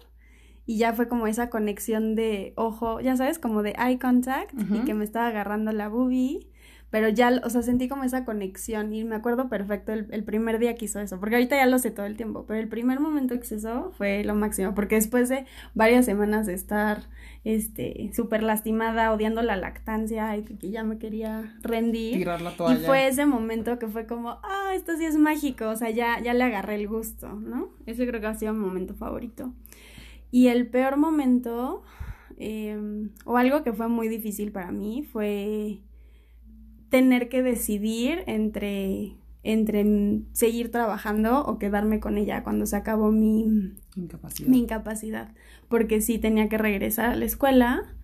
y 0.64 0.78
ya 0.78 0.92
fue 0.94 1.06
como 1.08 1.26
esa 1.26 1.50
conexión 1.50 2.14
de 2.14 2.52
ojo, 2.56 3.00
ya 3.00 3.16
sabes, 3.16 3.38
como 3.38 3.62
de 3.62 3.74
eye 3.78 3.98
contact 3.98 4.52
y 4.76 4.84
que 4.84 4.94
me 4.94 5.04
estaba 5.04 5.28
agarrando 5.28 5.70
la 5.72 5.88
boobie, 5.88 6.48
pero 6.90 7.08
ya, 7.08 7.40
o 7.44 7.50
sea, 7.50 7.62
sentí 7.62 7.88
como 7.88 8.04
esa 8.04 8.24
conexión 8.24 8.92
y 8.94 9.04
me 9.04 9.16
acuerdo 9.16 9.48
perfecto 9.48 9.92
el, 9.92 10.06
el 10.10 10.24
primer 10.24 10.58
día 10.58 10.74
que 10.76 10.84
hizo 10.86 11.00
eso, 11.00 11.18
porque 11.20 11.36
ahorita 11.36 11.56
ya 11.56 11.66
lo 11.66 11.78
sé 11.78 11.90
todo 11.90 12.06
el 12.06 12.16
tiempo, 12.16 12.44
pero 12.46 12.60
el 12.60 12.68
primer 12.68 13.00
momento 13.00 13.38
que 13.38 13.44
se 13.44 13.56
hizo 13.56 13.92
fue 13.98 14.24
lo 14.24 14.34
máximo, 14.34 14.74
porque 14.74 14.94
después 14.96 15.28
de 15.28 15.46
varias 15.74 16.04
semanas 16.06 16.46
de 16.46 16.54
estar, 16.54 17.04
este, 17.44 18.10
súper 18.14 18.42
lastimada, 18.42 19.12
odiando 19.12 19.42
la 19.42 19.56
lactancia 19.56 20.36
y 20.36 20.44
que, 20.44 20.70
ya 20.70 20.84
me 20.84 20.98
quería 20.98 21.56
rendir. 21.62 22.14
Tirar 22.18 22.40
la 22.42 22.52
Y 22.52 22.56
toalla. 22.56 22.86
fue 22.86 23.06
ese 23.08 23.26
momento 23.26 23.78
que 23.78 23.88
fue 23.88 24.06
como, 24.06 24.38
ah, 24.42 24.72
esto 24.74 24.96
sí 24.96 25.04
es 25.04 25.16
mágico, 25.16 25.68
o 25.68 25.76
sea, 25.76 25.90
ya, 25.90 26.20
ya 26.22 26.34
le 26.34 26.44
agarré 26.44 26.76
el 26.76 26.88
gusto, 26.88 27.32
¿no? 27.34 27.70
Ese 27.86 28.06
creo 28.06 28.20
que 28.20 28.26
ha 28.28 28.34
sido 28.34 28.52
mi 28.52 28.60
momento 28.64 28.94
favorito. 28.94 29.52
Y 30.30 30.48
el 30.48 30.66
peor 30.68 30.96
momento, 30.96 31.82
em, 32.38 33.10
o 33.24 33.36
algo 33.36 33.62
que 33.62 33.72
fue 33.72 33.88
muy 33.88 34.08
difícil 34.08 34.52
para 34.52 34.72
mí, 34.72 35.02
fue 35.04 35.80
tener 36.88 37.28
que 37.28 37.42
decidir 37.42 38.22
entre, 38.26 39.16
entre 39.42 39.84
seguir 40.32 40.70
trabajando 40.70 41.44
o 41.44 41.58
quedarme 41.58 42.00
con 42.00 42.18
ella 42.18 42.42
cuando 42.42 42.66
se 42.66 42.76
acabó 42.76 43.10
mi, 43.12 43.74
Incapacidad. 43.96 44.48
mi 44.48 44.58
incapacidad, 44.60 45.34
porque 45.68 46.00
sí 46.00 46.18
tenía 46.18 46.48
que 46.48 46.58
regresar 46.58 47.10
a 47.10 47.16
la 47.16 47.24
escuela. 47.24 47.96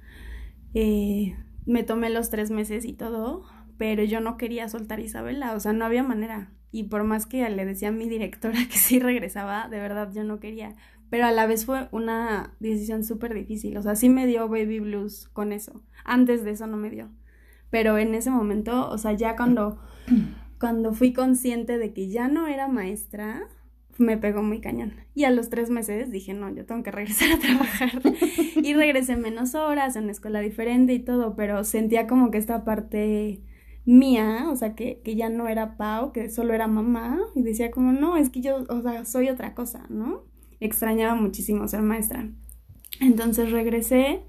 eh, 0.75 1.37
me 1.67 1.85
tomé 1.85 2.11
los 2.11 2.31
tres 2.31 2.51
meses 2.51 2.85
y 2.85 2.93
todo, 2.93 3.45
pero 3.79 4.03
yo 4.05 4.21
no 4.21 4.37
quería 4.37 4.69
soltar 4.69 4.99
a 4.99 5.03
Isabela, 5.03 5.55
o 5.55 5.61
sea, 5.61 5.73
no 5.73 5.85
había 5.85 6.03
manera. 6.03 6.53
Y 6.73 6.85
por 6.85 7.05
más 7.05 7.27
que 7.27 7.49
le 7.51 7.65
decía 7.65 7.89
a 7.89 7.93
mi 7.93 8.09
directora 8.09 8.59
que 8.71 8.79
sí 8.79 8.99
regresaba, 8.99 9.69
de 9.69 9.79
verdad 9.79 10.11
yo 10.13 10.25
no 10.25 10.41
quería. 10.41 10.75
Pero 11.11 11.27
a 11.27 11.33
la 11.33 11.47
vez 11.47 11.67
fue 11.67 11.89
una 11.93 12.55
decisión 12.59 13.05
súper 13.05 13.35
difícil, 13.35 13.77
o 13.77 13.83
sea, 13.83 13.95
sí 13.97 14.09
me 14.09 14.27
dio 14.27 14.49
baby 14.49 14.81
blues 14.81 15.29
con 15.33 15.53
eso. 15.53 15.83
Antes 16.05 16.43
de 16.45 16.53
eso 16.53 16.67
no 16.67 16.77
me 16.79 16.91
dio. 16.91 17.11
Pero 17.73 17.97
en 17.97 18.15
ese 18.15 18.31
momento, 18.31 18.91
o 18.91 18.99
sea, 18.99 19.15
ya 19.15 19.35
cuando, 19.35 19.79
cuando 20.61 20.93
fui 20.93 21.15
consciente 21.15 21.79
de 21.79 21.95
que 21.95 22.09
ya 22.09 22.29
no 22.29 22.47
era 22.47 22.69
maestra, 22.69 23.49
me 23.97 24.19
pegó 24.19 24.43
muy 24.43 24.61
cañón. 24.61 24.93
Y 25.15 25.25
a 25.25 25.31
los 25.31 25.49
tres 25.49 25.71
meses 25.71 26.11
dije, 26.11 26.35
no, 26.35 26.55
yo 26.55 26.67
tengo 26.67 26.83
que 26.83 26.91
regresar 26.91 27.33
a 27.33 27.39
trabajar. 27.39 28.03
y 28.63 28.75
regresé 28.75 29.17
menos 29.17 29.55
horas, 29.55 29.97
en 29.97 30.05
una 30.05 30.13
escuela 30.13 30.41
diferente 30.41 30.93
y 30.93 30.99
todo, 30.99 31.35
pero 31.35 31.65
sentía 31.65 32.07
como 32.07 32.31
que 32.31 32.37
esta 32.37 32.63
parte 32.63 33.41
mía, 33.87 34.49
o 34.51 34.57
sea, 34.57 34.75
que, 34.75 35.01
que 35.03 35.17
ya 35.17 35.31
no 35.31 35.49
era 35.49 35.79
Pau, 35.79 36.13
que 36.13 36.29
solo 36.29 36.53
era 36.53 36.69
mamá, 36.69 37.21
y 37.35 37.43
decía 37.43 37.71
como, 37.71 37.93
no, 37.93 38.19
es 38.19 38.29
que 38.29 38.43
yo, 38.43 38.65
o 38.69 38.83
sea, 38.83 39.07
soy 39.07 39.31
otra 39.31 39.55
cosa, 39.55 39.87
¿no? 39.89 40.25
Extrañaba 40.61 41.15
muchísimo 41.15 41.67
ser 41.69 41.81
maestra. 41.81 42.29
Entonces 43.01 43.51
regresé, 43.51 44.21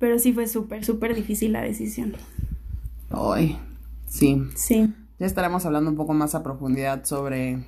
pero 0.00 0.18
sí 0.18 0.32
fue 0.32 0.48
súper, 0.48 0.84
súper 0.84 1.14
difícil 1.14 1.52
la 1.52 1.62
decisión. 1.62 2.16
Ay, 3.10 3.58
sí. 4.06 4.42
Sí. 4.54 4.92
Ya 5.18 5.26
estaremos 5.26 5.66
hablando 5.66 5.90
un 5.90 5.96
poco 5.96 6.14
más 6.14 6.34
a 6.34 6.42
profundidad 6.42 7.04
sobre 7.04 7.64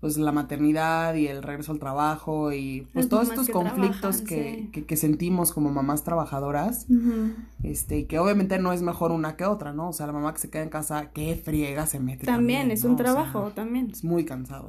pues 0.00 0.18
la 0.18 0.30
maternidad 0.30 1.14
y 1.14 1.26
el 1.26 1.42
regreso 1.42 1.72
al 1.72 1.78
trabajo 1.78 2.52
y 2.52 2.86
pues 2.92 3.06
Las 3.06 3.08
todos 3.08 3.28
estos 3.30 3.46
que 3.46 3.52
conflictos 3.52 3.98
trabajan, 3.98 4.26
que, 4.26 4.54
sí. 4.54 4.70
que, 4.70 4.84
que 4.84 4.96
sentimos 4.96 5.52
como 5.52 5.70
mamás 5.70 6.04
trabajadoras, 6.04 6.86
este, 7.62 8.00
y 8.00 8.04
que 8.04 8.18
obviamente 8.18 8.58
no 8.58 8.72
es 8.72 8.82
mejor 8.82 9.10
una 9.10 9.36
que 9.36 9.46
otra, 9.46 9.72
¿no? 9.72 9.88
O 9.88 9.92
sea, 9.92 10.06
la 10.06 10.12
mamá 10.12 10.32
que 10.34 10.40
se 10.40 10.50
queda 10.50 10.62
en 10.62 10.68
casa, 10.68 11.10
qué 11.12 11.34
friega 11.42 11.86
se 11.86 11.98
mete. 11.98 12.26
También, 12.26 12.70
es 12.70 12.84
un 12.84 12.90
¿no? 12.90 12.94
O 12.94 12.98
sea, 12.98 13.04
trabajo, 13.04 13.50
también. 13.52 13.90
es 13.90 14.04
muy 14.04 14.24
cansado. 14.24 14.68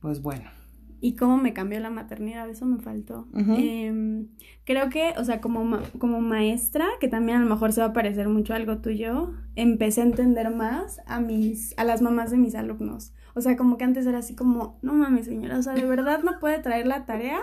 Pues 0.00 0.22
bueno. 0.22 0.55
¿Y 1.06 1.14
cómo 1.14 1.36
me 1.38 1.52
cambió 1.52 1.78
la 1.78 1.90
maternidad? 1.90 2.48
Eso 2.50 2.66
me 2.66 2.78
faltó. 2.80 3.28
Em, 3.56 4.26
creo 4.64 4.88
que, 4.90 5.14
o 5.18 5.24
sea, 5.24 5.40
como, 5.40 5.64
ma- 5.64 5.82
como 5.98 6.20
maestra, 6.20 6.84
que 7.00 7.06
también 7.06 7.38
a 7.38 7.40
lo 7.44 7.48
mejor 7.48 7.72
se 7.72 7.80
va 7.80 7.88
a 7.88 7.92
parecer 7.92 8.28
mucho 8.28 8.52
a 8.52 8.56
algo 8.56 8.78
tuyo, 8.78 9.32
empecé 9.54 10.00
a 10.00 10.04
entender 10.04 10.50
más 10.50 11.00
a 11.06 11.20
mis, 11.20 11.74
a 11.78 11.84
las 11.84 12.02
mamás 12.02 12.30
de 12.32 12.38
mis 12.38 12.54
alumnos. 12.56 13.12
O 13.34 13.40
sea, 13.40 13.56
como 13.56 13.76
que 13.76 13.84
antes 13.84 14.04
era 14.06 14.18
así 14.18 14.34
como, 14.34 14.78
no 14.82 14.94
mames, 14.94 15.26
señora, 15.26 15.58
o 15.58 15.62
sea, 15.62 15.74
¿de 15.74 15.84
verdad 15.86 16.22
no 16.24 16.40
puede 16.40 16.58
traer 16.58 16.86
la 16.86 17.04
tarea? 17.06 17.40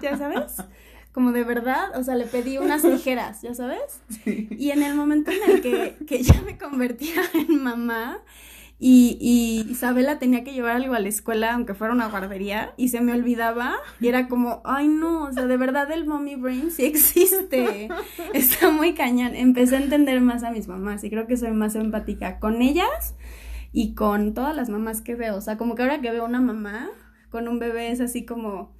¿Ya 0.00 0.16
sabes? 0.16 0.56
Como 1.12 1.32
de 1.32 1.42
verdad, 1.42 1.98
o 1.98 2.04
sea, 2.04 2.14
le 2.14 2.26
pedí 2.26 2.58
unas 2.58 2.82
tijeras, 2.82 3.42
¿ya 3.42 3.54
sabes? 3.54 4.02
Y 4.24 4.70
en 4.70 4.82
el 4.84 4.94
momento 4.94 5.32
en 5.32 5.50
el 5.50 5.60
que, 5.62 5.96
que 6.06 6.22
ya 6.22 6.40
me 6.42 6.56
convertía 6.56 7.22
en 7.34 7.60
mamá 7.62 8.18
y, 8.82 9.18
y 9.20 9.70
Isabela 9.70 10.18
tenía 10.18 10.42
que 10.42 10.54
llevar 10.54 10.76
algo 10.76 10.94
a 10.94 11.00
la 11.00 11.08
escuela, 11.10 11.52
aunque 11.52 11.74
fuera 11.74 11.92
una 11.92 12.08
guardería, 12.08 12.72
y 12.78 12.88
se 12.88 13.02
me 13.02 13.12
olvidaba, 13.12 13.76
y 14.00 14.08
era 14.08 14.26
como, 14.26 14.62
ay 14.64 14.88
no, 14.88 15.24
o 15.24 15.32
sea, 15.34 15.46
de 15.46 15.58
verdad 15.58 15.92
el 15.92 16.06
mommy 16.06 16.36
brain 16.36 16.70
sí 16.70 16.86
existe, 16.86 17.90
está 18.32 18.70
muy 18.70 18.94
cañón. 18.94 19.34
Empecé 19.34 19.76
a 19.76 19.82
entender 19.82 20.22
más 20.22 20.44
a 20.44 20.50
mis 20.50 20.66
mamás 20.66 21.04
y 21.04 21.10
creo 21.10 21.26
que 21.26 21.36
soy 21.36 21.50
más 21.52 21.74
empática 21.74 22.38
con 22.38 22.62
ellas 22.62 23.14
y 23.70 23.94
con 23.94 24.32
todas 24.32 24.56
las 24.56 24.70
mamás 24.70 25.02
que 25.02 25.14
veo. 25.14 25.36
O 25.36 25.42
sea, 25.42 25.58
como 25.58 25.74
que 25.74 25.82
ahora 25.82 26.00
que 26.00 26.10
veo 26.10 26.24
una 26.24 26.40
mamá 26.40 26.88
con 27.28 27.48
un 27.48 27.58
bebé 27.58 27.90
es 27.90 28.00
así 28.00 28.24
como, 28.24 28.74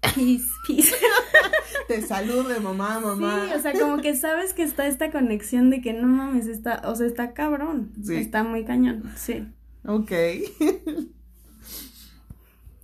peace, 0.00 0.48
peace. 0.66 0.94
Te 1.88 2.02
salude, 2.02 2.60
mamá, 2.60 3.00
mamá. 3.00 3.46
Sí, 3.48 3.54
o 3.54 3.60
sea, 3.60 3.72
como 3.72 3.98
que 4.02 4.14
sabes 4.16 4.54
que 4.54 4.62
está 4.62 4.86
esta 4.86 5.10
conexión 5.10 5.70
de 5.70 5.80
que 5.80 5.92
no 5.92 6.06
mames, 6.06 6.46
está, 6.46 6.82
o 6.86 6.94
sea, 6.94 7.06
está 7.06 7.32
cabrón. 7.34 7.92
Sí. 8.02 8.16
Está 8.16 8.44
muy 8.44 8.64
cañón, 8.64 9.04
sí. 9.16 9.46
Ok. 9.84 10.12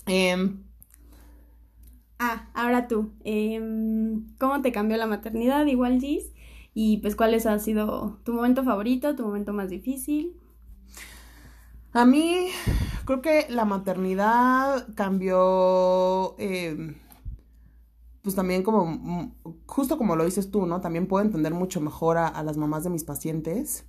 Em, 0.06 0.64
Ah, 2.18 2.48
ahora 2.54 2.88
tú. 2.88 3.12
em, 3.24 4.26
¿Cómo 4.38 4.60
te 4.62 4.72
cambió 4.72 4.96
la 4.96 5.06
maternidad, 5.06 5.66
igual 5.66 6.00
Gis? 6.00 6.32
Y 6.74 6.96
pues, 6.98 7.14
¿cuáles 7.14 7.46
ha 7.46 7.58
sido 7.58 8.18
tu 8.24 8.32
momento 8.32 8.64
favorito, 8.64 9.14
tu 9.14 9.24
momento 9.24 9.52
más 9.52 9.68
difícil? 9.70 10.34
A 11.92 12.04
mí 12.04 12.48
creo 13.04 13.22
que 13.22 13.46
la 13.48 13.64
maternidad 13.64 14.86
cambió, 14.94 16.34
eh, 16.38 16.94
pues 18.28 18.36
también 18.36 18.62
como, 18.62 18.84
mm, 18.84 19.32
justo 19.66 19.96
como 19.96 20.14
lo 20.16 20.24
dices 20.26 20.50
tú, 20.50 20.66
¿no? 20.66 20.80
También 20.82 21.06
puedo 21.06 21.24
entender 21.24 21.54
mucho 21.54 21.80
mejor 21.80 22.18
a, 22.18 22.28
a 22.28 22.42
las 22.42 22.58
mamás 22.58 22.84
de 22.84 22.90
mis 22.90 23.04
pacientes. 23.04 23.86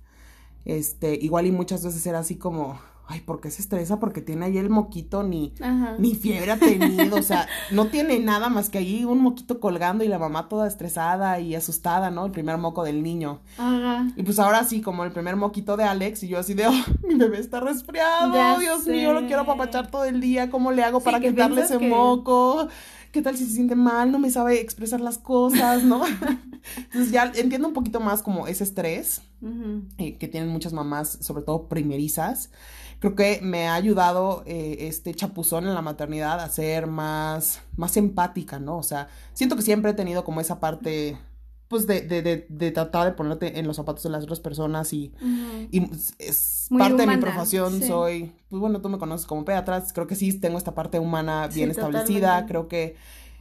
Este, 0.64 1.14
igual 1.14 1.46
y 1.46 1.52
muchas 1.52 1.84
veces 1.84 2.06
era 2.06 2.18
así 2.20 2.36
como, 2.36 2.78
ay, 3.06 3.20
¿por 3.22 3.40
qué 3.40 3.50
se 3.50 3.60
estresa? 3.62 3.98
Porque 3.98 4.20
tiene 4.20 4.44
ahí 4.46 4.58
el 4.58 4.70
moquito 4.70 5.22
ni, 5.22 5.54
Ajá. 5.60 5.96
ni 5.98 6.14
fiebre 6.14 6.52
ha 6.52 6.58
tenido, 6.58 7.16
o 7.16 7.22
sea, 7.22 7.48
no 7.70 7.88
tiene 7.88 8.18
nada 8.20 8.48
más 8.50 8.68
que 8.70 8.78
ahí 8.78 9.04
un 9.04 9.20
moquito 9.20 9.58
colgando 9.58 10.04
y 10.04 10.08
la 10.08 10.18
mamá 10.18 10.48
toda 10.48 10.68
estresada 10.68 11.40
y 11.40 11.54
asustada, 11.54 12.10
¿no? 12.10 12.24
El 12.26 12.32
primer 12.32 12.56
moco 12.58 12.84
del 12.84 13.02
niño. 13.02 13.40
Ajá. 13.58 14.06
Y 14.16 14.22
pues 14.22 14.38
ahora 14.38 14.64
sí, 14.64 14.80
como 14.82 15.02
el 15.04 15.12
primer 15.12 15.36
moquito 15.36 15.76
de 15.76 15.84
Alex, 15.84 16.22
y 16.22 16.28
yo 16.28 16.38
así 16.38 16.54
de, 16.54 16.66
oh, 16.68 16.72
mi 17.08 17.14
bebé 17.14 17.38
está 17.40 17.60
resfriado, 17.60 18.32
Ya 18.34 18.58
Dios 18.58 18.86
mío, 18.86 19.12
lo 19.12 19.20
sé. 19.20 19.26
quiero 19.26 19.42
apapachar 19.42 19.90
todo 19.90 20.04
el 20.04 20.20
día, 20.20 20.50
¿cómo 20.50 20.72
le 20.72 20.84
hago 20.84 21.00
Sí, 21.00 21.04
para 21.06 21.20
quitarle 21.20 21.62
ese 21.62 21.78
que- 21.78 21.88
moco? 21.88 22.68
¿Qué 23.12 23.22
tal 23.22 23.36
si 23.36 23.44
se 23.44 23.54
siente 23.54 23.74
mal? 23.74 24.12
No 24.12 24.18
me 24.18 24.30
sabe 24.30 24.60
expresar 24.60 25.00
las 25.00 25.18
cosas, 25.18 25.82
¿no? 25.82 26.02
Entonces 26.76 27.10
ya 27.10 27.32
entiendo 27.34 27.66
un 27.66 27.74
poquito 27.74 27.98
más 27.98 28.22
como 28.22 28.46
ese 28.46 28.64
estrés 28.64 29.22
eh, 29.98 30.16
que 30.16 30.28
tienen 30.28 30.50
muchas 30.50 30.72
mamás, 30.72 31.18
sobre 31.20 31.42
todo 31.42 31.68
primerizas. 31.68 32.50
Creo 33.00 33.14
que 33.14 33.40
me 33.42 33.66
ha 33.66 33.74
ayudado 33.74 34.42
eh, 34.46 34.76
este 34.80 35.14
chapuzón 35.14 35.66
en 35.66 35.74
la 35.74 35.82
maternidad 35.82 36.38
a 36.38 36.48
ser 36.48 36.86
más, 36.86 37.60
más 37.76 37.96
empática, 37.96 38.60
¿no? 38.60 38.76
O 38.76 38.82
sea, 38.82 39.08
siento 39.32 39.56
que 39.56 39.62
siempre 39.62 39.90
he 39.90 39.94
tenido 39.94 40.22
como 40.22 40.40
esa 40.40 40.60
parte, 40.60 41.18
pues, 41.70 41.86
de, 41.86 42.02
de, 42.02 42.20
de, 42.22 42.46
de 42.50 42.70
tratar 42.72 43.06
de 43.06 43.12
ponerte 43.12 43.58
en 43.58 43.66
los 43.66 43.76
zapatos 43.76 44.02
de 44.02 44.10
las 44.10 44.24
otras 44.24 44.40
personas 44.40 44.92
y, 44.92 45.14
es- 46.18 46.66
Muy 46.70 46.80
parte 46.80 47.02
de 47.02 47.06
mi 47.08 47.16
profesión, 47.18 47.72
sí. 47.72 47.86
soy, 47.86 48.32
pues 48.50 48.60
bueno, 48.60 48.80
tú 48.82 48.88
me 48.88 48.98
conoces 48.98 49.26
como 49.26 49.44
pediatra, 49.44 49.82
creo 49.94 50.06
que 50.06 50.16
sí 50.16 50.38
tengo 50.38 50.58
esta 50.58 50.74
parte 50.74 50.98
humana 50.98 51.48
Sí, 51.50 51.56
bien 51.56 51.70
establecida, 51.70 52.32
totalmente. 52.34 52.52
creo 52.52 52.68
que, 52.68 52.96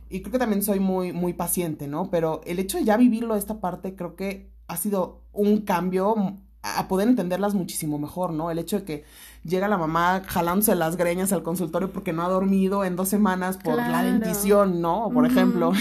y 0.09 0.21
creo 0.21 0.31
que 0.31 0.39
también 0.39 0.63
soy 0.63 0.79
muy, 0.79 1.11
muy 1.13 1.33
paciente, 1.33 1.87
¿no? 1.87 2.09
Pero 2.09 2.41
el 2.45 2.59
hecho 2.59 2.77
de 2.77 2.85
ya 2.85 2.97
vivirlo 2.97 3.35
esta 3.35 3.59
parte, 3.59 3.95
creo 3.95 4.15
que 4.15 4.51
ha 4.67 4.77
sido 4.77 5.21
un 5.33 5.61
cambio 5.61 6.15
a 6.61 6.87
poder 6.87 7.07
entenderlas 7.07 7.53
muchísimo 7.53 7.97
mejor, 7.97 8.31
¿no? 8.31 8.51
El 8.51 8.59
hecho 8.59 8.79
de 8.79 8.83
que 8.83 9.05
llega 9.45 9.69
la 9.69 9.77
mamá 9.77 10.23
jalándose 10.25 10.75
las 10.75 10.97
greñas 10.97 11.31
al 11.31 11.41
consultorio 11.41 11.91
porque 11.91 12.11
no 12.11 12.23
ha 12.23 12.27
dormido 12.27 12.83
en 12.83 12.97
dos 12.97 13.07
semanas 13.07 13.57
por 13.57 13.75
la 13.75 14.03
dentición, 14.03 14.81
¿no? 14.81 15.09
Por 15.13 15.25
ejemplo. 15.25 15.71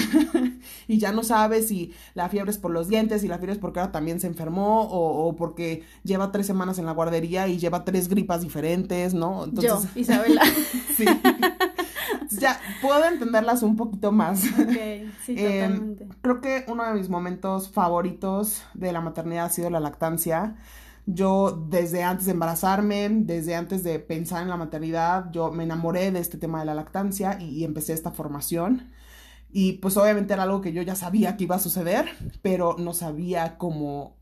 y 0.89 0.99
ya 0.99 1.11
no 1.11 1.25
sabe 1.25 1.63
si 1.63 1.93
la 2.15 2.29
fiebre 2.29 2.53
es 2.53 2.59
por 2.59 2.71
los 2.71 2.89
dientes, 2.89 3.23
si 3.23 3.29
la 3.29 3.39
fiebre 3.39 3.55
es 3.55 3.59
porque 3.59 3.81
ahora 3.81 3.91
también 3.91 4.21
se 4.21 4.29
enfermó 4.29 4.83
o, 4.83 5.29
o 5.29 5.37
porque 5.37 5.83
lleva 6.05 6.31
tres 6.31 6.47
semanas 6.47 6.79
en 6.79 6.87
la 6.87 6.93
guardería 6.93 7.49
y 7.49 7.59
lleva 7.59 7.85
tres 7.85 8.09
gripas 8.09 8.43
diferentes, 8.43 9.15
¿no? 9.15 9.53
Yo, 9.53 9.83
Isabela. 9.97 10.43
sí. 10.97 11.05
Ya 12.31 12.61
puedo 12.83 13.05
entenderlas 13.05 13.63
un 13.63 13.77
poquito 13.77 14.13
más. 14.13 14.45
ok, 14.45 14.77
sí, 15.25 15.35
Eh, 15.37 15.63
totalmente. 15.63 16.09
Creo 16.23 16.41
que 16.41 16.65
uno 16.69 16.85
de 16.85 16.95
mis 16.95 17.09
momentos 17.09 17.71
favoritos 17.71 18.63
de 18.75 18.93
la 18.93 19.01
maternidad 19.01 19.47
ha 19.47 19.51
sido 19.51 19.71
la 19.71 19.81
lactancia. 19.81 20.57
Yo 21.07 21.53
desde 21.71 22.03
antes 22.05 22.27
de 22.27 22.33
embarazarme, 22.33 23.09
desde 23.11 23.55
antes 23.55 23.83
de 23.83 23.99
pensar 23.99 24.43
en 24.43 24.49
la 24.51 24.57
maternidad, 24.59 25.31
yo 25.33 25.51
me 25.51 25.65
enamoré 25.65 26.11
de 26.11 26.21
este 26.21 26.37
tema 26.39 26.61
de 26.61 26.67
la 26.67 26.75
lactancia 26.75 27.39
y, 27.41 27.49
y 27.51 27.65
empecé 27.65 27.95
esta 27.95 28.11
formación. 28.13 28.91
Y 29.51 29.75
pues 29.75 29.97
obviamente 29.97 30.35
era 30.35 30.43
algo 30.43 30.61
que 30.61 30.73
yo 30.73 30.83
ya 30.83 30.95
sabía 30.95 31.37
que 31.37 31.45
iba 31.45 31.57
a 31.57 31.59
suceder, 31.59 32.07
pero 32.43 32.77
no 32.79 32.93
sabía 32.93 33.57
cómo, 33.57 34.19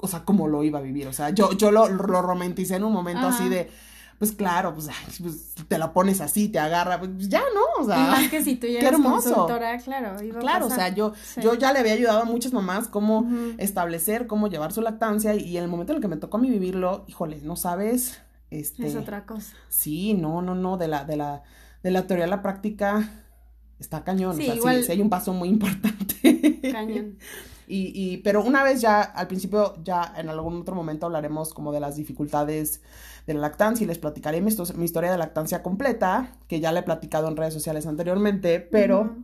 o 0.00 0.08
sea, 0.08 0.24
cómo 0.24 0.48
lo 0.48 0.64
iba 0.64 0.78
a 0.78 0.82
vivir. 0.82 1.06
O 1.08 1.12
sea, 1.12 1.30
yo, 1.30 1.52
yo 1.52 1.70
lo, 1.70 1.88
lo 1.88 2.22
romanticé 2.22 2.76
en 2.76 2.84
un 2.84 2.92
momento 2.92 3.26
Ajá. 3.26 3.36
así 3.36 3.48
de, 3.50 3.70
pues 4.20 4.32
claro, 4.32 4.74
pues, 4.74 4.86
ay, 4.88 4.94
pues, 5.22 5.54
te 5.66 5.78
la 5.78 5.92
pones 5.92 6.20
así, 6.20 6.48
te 6.48 6.58
agarra, 6.60 6.98
pues 7.00 7.10
ya 7.28 7.40
no, 7.54 7.82
o 7.82 7.84
Y 7.84 7.86
sea. 7.86 7.96
más 7.96 8.28
que 8.28 8.44
si 8.44 8.54
tú 8.54 8.66
ya 8.68 8.78
qué 8.78 8.86
eres 8.88 9.00
hermoso. 9.00 9.30
consultora, 9.32 9.76
claro, 9.78 10.22
iba 10.22 10.36
a 10.38 10.40
Claro, 10.42 10.66
o 10.66 10.70
sea, 10.70 10.90
yo, 10.90 11.14
Sí. 11.24 11.40
yo 11.40 11.54
ya 11.54 11.72
le 11.72 11.78
había 11.80 11.94
ayudado 11.94 12.20
a 12.20 12.24
muchas 12.26 12.52
mamás 12.52 12.86
cómo 12.86 13.26
establecer, 13.58 14.26
cómo 14.28 14.48
llevar 14.48 14.72
su 14.72 14.82
lactancia 14.82 15.34
y, 15.34 15.56
en 15.56 15.64
el 15.64 15.70
momento 15.70 15.92
en 15.92 15.96
el 15.96 16.02
que 16.02 16.08
me 16.08 16.16
tocó 16.18 16.36
a 16.36 16.40
mí 16.40 16.50
vivirlo, 16.50 17.04
híjole, 17.08 17.40
no 17.42 17.56
sabes, 17.56 18.20
este, 18.50 18.86
Es 18.86 18.94
otra 18.94 19.24
cosa. 19.24 19.54
sí, 19.70 20.12
no, 20.14 20.42
no, 20.42 20.54
no, 20.54 20.76
de 20.76 20.86
la, 20.88 21.04
de 21.04 21.16
la, 21.16 21.42
de 21.82 21.90
la 21.90 22.06
teoría 22.06 22.26
a 22.26 22.28
la 22.28 22.42
práctica 22.42 23.08
está 23.78 24.04
cañón, 24.04 24.36
Sí, 24.36 24.42
o 24.42 24.44
sea, 24.44 24.52
sí- 24.52 24.58
igual- 24.58 24.84
sí, 24.84 24.92
hay 24.92 25.00
un 25.00 25.08
paso 25.08 25.32
muy 25.32 25.48
importante. 25.48 26.60
Cañón. 26.70 27.16
Y, 27.70 27.92
y, 27.94 28.16
pero 28.18 28.42
una 28.42 28.64
vez 28.64 28.80
ya, 28.80 29.00
al 29.02 29.28
principio, 29.28 29.76
ya 29.84 30.12
en 30.16 30.28
algún 30.28 30.60
otro 30.62 30.74
momento 30.74 31.06
hablaremos 31.06 31.54
como 31.54 31.72
de 31.72 31.80
las 31.80 31.96
dificultades 31.96 32.82
de 33.26 33.34
la 33.34 33.40
lactancia 33.40 33.84
y 33.84 33.86
les 33.86 33.98
platicaré 33.98 34.40
mi, 34.40 34.50
histo- 34.50 34.74
mi 34.74 34.84
historia 34.84 35.12
de 35.12 35.18
lactancia 35.18 35.62
completa, 35.62 36.32
que 36.48 36.58
ya 36.60 36.72
le 36.72 36.80
he 36.80 36.82
platicado 36.82 37.28
en 37.28 37.36
redes 37.36 37.54
sociales 37.54 37.86
anteriormente, 37.86 38.58
pero 38.60 39.16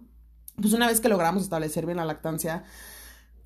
pues 0.60 0.72
una 0.72 0.86
vez 0.86 1.00
que 1.00 1.08
logramos 1.08 1.42
establecer 1.42 1.84
bien 1.86 1.98
la 1.98 2.04
lactancia, 2.04 2.64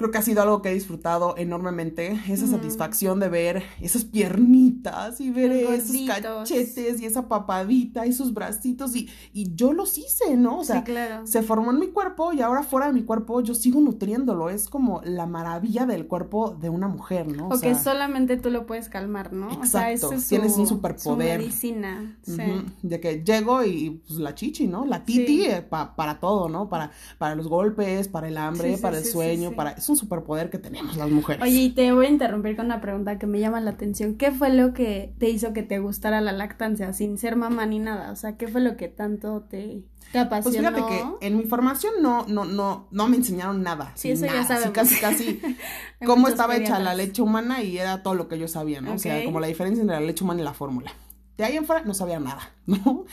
creo 0.00 0.10
que 0.10 0.16
ha 0.16 0.22
sido 0.22 0.40
algo 0.40 0.62
que 0.62 0.70
he 0.70 0.72
disfrutado 0.74 1.34
enormemente, 1.36 2.18
esa 2.26 2.46
satisfacción 2.46 3.20
de 3.20 3.28
ver 3.28 3.62
esas 3.82 4.04
piernitas 4.04 5.20
y 5.20 5.30
ver 5.30 5.50
Los 5.64 5.72
esos 5.90 5.96
cachetes 6.06 7.00
y 7.02 7.04
esa 7.04 7.28
papadita 7.28 8.06
y 8.06 8.14
sus 8.14 8.32
bracitos 8.32 8.96
y, 8.96 9.10
y 9.34 9.54
yo 9.54 9.74
los 9.74 9.98
hice, 9.98 10.38
¿no? 10.38 10.60
O 10.60 10.64
sea, 10.64 10.78
sí, 10.78 10.84
claro. 10.84 11.26
se 11.26 11.42
formó 11.42 11.70
en 11.70 11.80
mi 11.80 11.88
cuerpo 11.88 12.32
y 12.32 12.40
ahora 12.40 12.62
fuera 12.62 12.86
de 12.86 12.94
mi 12.94 13.02
cuerpo 13.02 13.42
yo 13.42 13.54
sigo 13.54 13.78
nutriéndolo, 13.80 14.48
es 14.48 14.68
como 14.70 15.02
la 15.04 15.26
maravilla 15.26 15.84
del 15.84 16.06
cuerpo 16.06 16.56
de 16.58 16.70
una 16.70 16.88
mujer, 16.88 17.28
¿no? 17.28 17.48
O, 17.48 17.60
que 17.60 17.74
solamente 17.74 18.38
tú 18.38 18.50
lo 18.50 18.66
puedes 18.66 18.88
calmar, 18.88 19.32
¿no? 19.34 19.48
o 19.60 19.66
sea, 19.66 19.92
ese 19.92 20.14
es 20.14 20.22
su, 20.22 20.28
tienes 20.30 20.56
un 20.56 20.66
superpoder. 20.66 21.36
Su 21.36 21.42
medicina, 21.42 22.16
sí. 22.22 22.32
Ujú, 22.40 22.64
De 22.82 23.00
que 23.00 23.22
llego 23.22 23.62
y 23.64 24.00
pues 24.06 24.18
la 24.18 24.34
chichi, 24.34 24.66
¿no? 24.66 24.86
La 24.86 25.04
titi 25.04 25.20
Sí. 25.40 25.44
eh, 25.44 25.62
pa- 25.62 25.94
para 25.94 26.18
todo, 26.20 26.48
¿no? 26.48 26.68
Para, 26.70 26.90
para 27.18 27.34
los 27.34 27.48
golpes, 27.48 28.08
para 28.08 28.28
el 28.28 28.38
hambre, 28.38 28.78
para 28.78 28.96
el 28.98 29.04
sueño, 29.04 29.52
para... 29.52 29.78
Un 29.90 29.96
superpoder 29.96 30.48
que 30.50 30.58
tenemos 30.58 30.96
las 30.96 31.10
mujeres. 31.10 31.42
Oye, 31.42 31.52
y 31.62 31.70
te 31.70 31.90
voy 31.92 32.06
a 32.06 32.08
interrumpir 32.08 32.56
con 32.56 32.66
una 32.66 32.80
pregunta 32.80 33.18
que 33.18 33.26
me 33.26 33.40
llama 33.40 33.60
la 33.60 33.72
atención. 33.72 34.14
¿Qué 34.16 34.30
fue 34.32 34.50
lo 34.50 34.72
que 34.72 35.12
te 35.18 35.28
hizo 35.28 35.52
que 35.52 35.62
te 35.62 35.78
gustara 35.80 36.20
la 36.20 36.32
lactancia 36.32 36.92
sin 36.92 37.18
ser 37.18 37.36
mamá 37.36 37.66
ni 37.66 37.78
nada? 37.78 38.12
O 38.12 38.16
sea, 38.16 38.36
¿qué 38.36 38.48
fue 38.48 38.60
lo 38.60 38.76
que 38.76 38.88
tanto 38.88 39.42
te, 39.42 39.82
te 40.12 40.24
Pues 40.24 40.24
apasionó? 40.26 40.68
fíjate 40.70 40.82
que 41.20 41.26
en 41.26 41.36
mi 41.36 41.44
formación 41.44 41.92
no, 42.00 42.24
no, 42.26 42.44
no, 42.44 42.86
no 42.90 43.08
me 43.08 43.16
enseñaron 43.16 43.62
nada. 43.62 43.92
Sí, 43.96 44.10
eso 44.12 44.26
ya 44.26 44.32
nada, 44.32 44.40
así 44.42 44.48
sabemos. 44.48 44.72
casi, 44.72 45.00
casi 45.00 45.40
Hay 46.00 46.06
cómo 46.06 46.28
estaba 46.28 46.56
hecha 46.56 46.78
la 46.78 46.94
leche 46.94 47.20
humana 47.22 47.62
y 47.62 47.76
era 47.78 48.02
todo 48.02 48.14
lo 48.14 48.28
que 48.28 48.38
yo 48.38 48.46
sabía, 48.48 48.80
¿no? 48.80 48.94
O 48.94 48.98
sea, 48.98 49.24
como 49.24 49.40
la 49.40 49.48
diferencia 49.48 49.80
entre 49.82 49.96
la 49.96 50.02
leche 50.06 50.24
humana 50.24 50.40
y 50.40 50.44
la 50.44 50.54
fórmula. 50.54 50.92
De 51.36 51.46
ahí 51.46 51.56
en 51.56 51.64
fuera 51.64 51.82
no 51.86 51.94
sabía 51.94 52.20
nada, 52.20 52.52
¿no? 52.66 53.06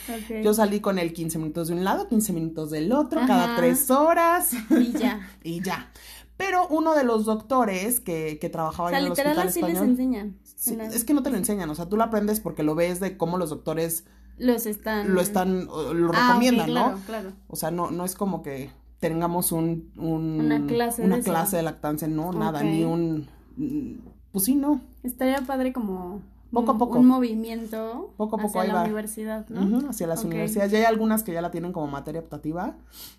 Yo 0.44 0.52
salí 0.52 0.80
con 0.80 0.98
el 0.98 1.14
15 1.14 1.38
minutos 1.38 1.68
de 1.68 1.74
un 1.74 1.82
lado, 1.82 2.08
15 2.08 2.34
minutos 2.34 2.70
del 2.70 2.92
otro, 2.92 3.20
Ajá. 3.20 3.26
cada 3.26 3.56
tres 3.56 3.90
horas 3.90 4.52
Y 4.68 4.92
ya. 4.92 5.26
y 5.42 5.62
ya. 5.62 5.90
Pero 6.38 6.66
uno 6.68 6.94
de 6.94 7.04
los 7.04 7.26
doctores 7.26 8.00
que, 8.00 8.38
que 8.40 8.48
trabajaba 8.48 8.88
O 8.88 8.90
sea, 8.90 8.98
en 9.00 9.04
el 9.04 9.10
literal 9.10 9.32
hospital 9.38 9.46
les 9.48 9.56
español... 9.76 9.90
enseñan. 9.90 10.38
Sí, 10.42 10.70
En 10.72 10.78
las- 10.78 10.94
es 10.94 11.04
que 11.04 11.12
no 11.12 11.22
te 11.22 11.30
lo 11.30 11.36
enseñan, 11.36 11.68
o 11.68 11.74
sea, 11.74 11.86
tú 11.86 11.96
lo 11.98 12.04
aprendes 12.04 12.40
porque 12.40 12.62
lo 12.62 12.74
ves 12.74 13.00
de 13.00 13.16
cómo 13.18 13.36
los 13.38 13.50
doctores 13.50 14.04
Los 14.38 14.64
están... 14.66 15.12
lo 15.14 15.20
están, 15.20 15.66
lo 15.66 16.10
Ah, 16.14 16.28
recomiendan, 16.30 16.70
claro, 16.70 16.96
¿no? 16.96 17.02
claro. 17.04 17.32
O 17.48 17.56
sea, 17.56 17.70
no, 17.70 17.90
no 17.90 18.04
es 18.06 18.14
como 18.14 18.42
que 18.42 18.70
tengamos 19.00 19.52
un, 19.52 19.92
un- 19.96 20.40
Una 20.40 20.66
clase 20.66 21.02
una 21.02 21.16
de 21.16 21.20
eso. 21.22 21.30
clase 21.30 21.56
de 21.58 21.62
lactancia, 21.64 22.08
no, 22.08 22.32
nada, 22.32 22.62
ni 22.62 22.82
un, 22.84 23.28
mm, 23.56 24.08
pues 24.32 24.44
sí, 24.46 24.54
no, 24.54 24.80
Estaría 25.02 25.40
padre 25.42 25.72
como... 25.72 26.22
Poco 26.52 26.72
a 26.72 26.78
poco. 26.78 26.98
Un 26.98 27.06
movimiento 27.06 28.14
Poco 28.16 28.36
a 28.36 28.42
poco 28.42 28.58
hacia 28.60 28.72
la 28.72 28.80
va. 28.80 28.84
universidad, 28.84 29.46
¿no? 29.48 29.90
Hacia 29.90 30.06
las 30.06 30.24
universidades. 30.24 30.72
Ya 30.72 30.78
hay 30.78 30.84
algunas 30.84 31.22
que 31.22 31.32
ya 31.32 31.42
la 31.42 31.50
tienen 31.50 31.72
como 31.72 31.86
materia 31.88 32.20
optativa, 32.20 32.76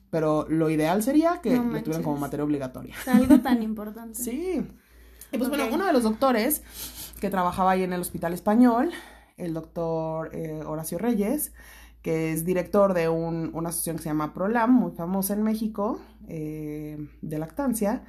pero 0.09 0.45
lo 0.49 0.69
ideal 0.69 1.03
sería 1.03 1.39
que 1.41 1.55
No 1.57 1.63
lo 1.71 1.83
tuvieran 1.83 2.03
como 2.03 2.17
materia 2.17 2.43
obligatoria. 2.43 2.95
O 2.99 3.03
sea, 3.03 3.15
algo 3.17 3.39
tan 3.39 3.61
importante. 3.63 4.15
Sí. 4.21 4.65
Y 5.31 5.37
pues 5.37 5.49
bueno, 5.49 5.65
uno 5.71 5.85
de 5.85 5.93
los 5.93 6.03
doctores 6.03 6.63
que 7.21 7.29
trabajaba 7.29 7.71
ahí 7.71 7.83
en 7.83 7.93
el 7.93 8.01
hospital 8.01 8.33
español, 8.33 8.89
el 9.37 9.53
doctor 9.53 10.31
eh, 10.33 10.61
Horacio 10.65 10.97
Reyes, 10.97 11.53
que 12.01 12.31
es 12.33 12.45
director 12.45 12.93
de 12.95 13.09
un- 13.09 13.51
una 13.53 13.69
asociación 13.69 13.97
que 13.97 14.03
se 14.03 14.09
llama 14.09 14.33
PROLAM, 14.33 14.71
muy 14.73 14.91
famosa 14.93 15.33
en 15.33 15.43
México, 15.43 15.99
eh, 16.27 16.97
de 17.21 17.37
lactancia. 17.37 18.03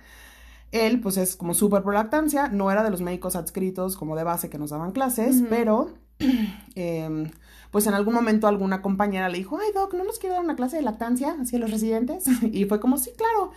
Él, 0.72 1.00
pues, 1.00 1.16
es 1.16 1.37
como 1.37 1.54
súper 1.54 1.83
pro 1.83 1.92
lactancia, 1.92 2.48
no 2.48 2.70
era 2.70 2.83
de 2.83 2.90
los 2.90 3.00
médicos 3.00 3.37
adscritos 3.37 3.96
como 3.96 4.16
de 4.16 4.24
base 4.24 4.48
que 4.48 4.59
nos 4.59 4.70
daban 4.70 4.92
clases, 4.92 5.42
pero, 5.48 5.90
em, 6.74 7.30
pues, 7.70 7.87
en 7.87 7.94
algún 7.94 8.14
momento 8.14 8.46
alguna 8.46 8.83
compañera 8.83 9.28
le 9.28 9.38
dijo, 9.38 9.59
ay, 9.61 9.72
Doc, 9.74 9.94
¿no 9.94 10.04
nos 10.04 10.18
quiere 10.18 10.35
dar 10.37 10.44
una 10.44 10.56
clase 10.56 10.76
de 10.76 10.83
lactancia 10.83 11.37
hacia 11.40 11.59
los 11.59 11.70
residentes? 11.70 12.24
Y 12.52 12.64
fue 12.66 12.80
como, 12.80 12.98
sí, 12.98 13.11
claro. 13.16 13.52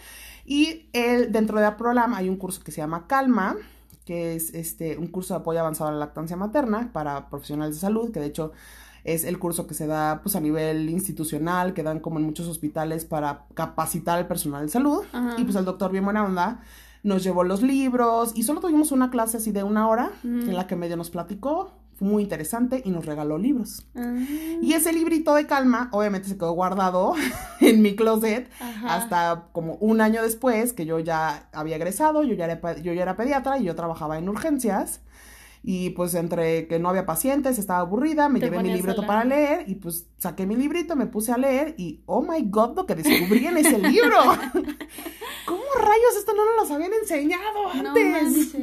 Y 0.45 0.89
él, 0.93 1.31
dentro 1.31 1.59
de 1.59 1.71
PROLAM 1.71 2.13
hay 2.13 2.29
un 2.29 2.37
curso 2.37 2.63
que 2.63 2.71
se 2.71 2.81
llama 2.81 3.07
Calma, 3.07 3.55
que 4.05 4.35
es 4.35 4.53
este, 4.53 4.97
un 4.97 5.07
curso 5.07 5.33
de 5.33 5.39
apoyo 5.39 5.59
avanzado 5.59 5.89
a 5.89 5.93
la 5.93 5.99
lactancia 5.99 6.35
materna 6.35 6.91
para 6.91 7.29
profesionales 7.29 7.75
de 7.75 7.81
salud, 7.81 8.11
que 8.11 8.19
de 8.19 8.25
hecho 8.25 8.51
es 9.03 9.23
el 9.23 9.39
curso 9.39 9.67
que 9.67 9.73
se 9.73 9.87
da 9.87 10.21
pues 10.21 10.35
a 10.35 10.39
nivel 10.39 10.89
institucional, 10.89 11.73
que 11.73 11.83
dan 11.83 11.99
como 11.99 12.19
en 12.19 12.25
muchos 12.25 12.47
hospitales 12.47 13.05
para 13.05 13.45
capacitar 13.53 14.17
al 14.17 14.27
personal 14.27 14.63
de 14.63 14.69
salud. 14.69 15.03
Ajá. 15.11 15.35
Y 15.37 15.43
pues 15.43 15.55
el 15.55 15.65
doctor 15.65 15.91
bien 15.91 16.03
buena 16.03 16.23
onda 16.23 16.61
nos 17.03 17.23
llevó 17.23 17.43
los 17.43 17.61
libros 17.61 18.31
y 18.35 18.43
solo 18.43 18.59
tuvimos 18.61 18.91
una 18.91 19.09
clase 19.11 19.37
así 19.37 19.51
de 19.51 19.63
una 19.63 19.87
hora 19.87 20.11
Mm. 20.23 20.49
en 20.49 20.55
la 20.55 20.67
que 20.67 20.75
medio 20.75 20.95
nos 20.97 21.09
platicó, 21.09 21.71
fue 21.95 22.07
muy 22.07 22.23
interesante 22.23 22.81
y 22.83 22.89
nos 22.89 23.05
regaló 23.05 23.37
libros. 23.37 23.85
Ah, 23.95 24.15
Y 24.61 24.73
ese 24.73 24.91
librito 24.93 25.35
de 25.35 25.45
calma 25.45 25.89
obviamente 25.91 26.27
se 26.27 26.35
quedó 26.37 26.53
guardado 26.53 27.13
en 27.59 27.81
mi 27.83 27.95
closet 27.95 28.49
ajá. 28.59 28.95
hasta 28.95 29.43
como 29.51 29.75
un 29.75 30.01
año 30.01 30.23
después 30.23 30.73
que 30.73 30.85
yo 30.85 30.97
ya 30.99 31.49
había 31.53 31.75
egresado, 31.75 32.23
yo 32.23 32.33
ya 32.33 32.45
era, 32.45 32.77
yo 32.81 32.93
ya 32.93 33.03
era 33.03 33.15
pediatra 33.15 33.59
y 33.59 33.65
yo 33.65 33.75
trabajaba 33.75 34.17
en 34.17 34.27
urgencias. 34.29 35.01
Y 35.65 35.91
pues 35.91 36.13
entre 36.15 36.67
que 36.67 36.77
no 36.77 36.89
había 36.89 37.05
pacientes, 37.05 37.57
estaba 37.57 37.79
aburrida, 37.79 38.27
me 38.27 38.41
llevé 38.41 38.57
mi 38.61 38.73
libreto 38.73 39.05
para 39.07 39.23
leer 39.23 39.63
y 39.69 39.75
pues 39.75 40.07
saqué 40.17 40.45
mi 40.45 40.57
librito, 40.57 40.97
me 40.97 41.05
puse 41.05 41.31
a 41.31 41.37
leer 41.37 41.75
y 41.77 42.01
oh 42.05 42.21
my 42.21 42.41
god 42.49 42.75
lo 42.75 42.85
que 42.85 42.95
descubrí 42.95 43.45
en 43.45 43.55
ese 43.55 43.77
libro. 43.79 44.17
¿Cómo 45.45 45.62
rayos 45.81 46.15
esto 46.17 46.33
no 46.33 46.45
nos 46.45 46.55
los 46.63 46.71
habían 46.71 46.93
enseñado 46.93 47.69
antes? 47.73 48.55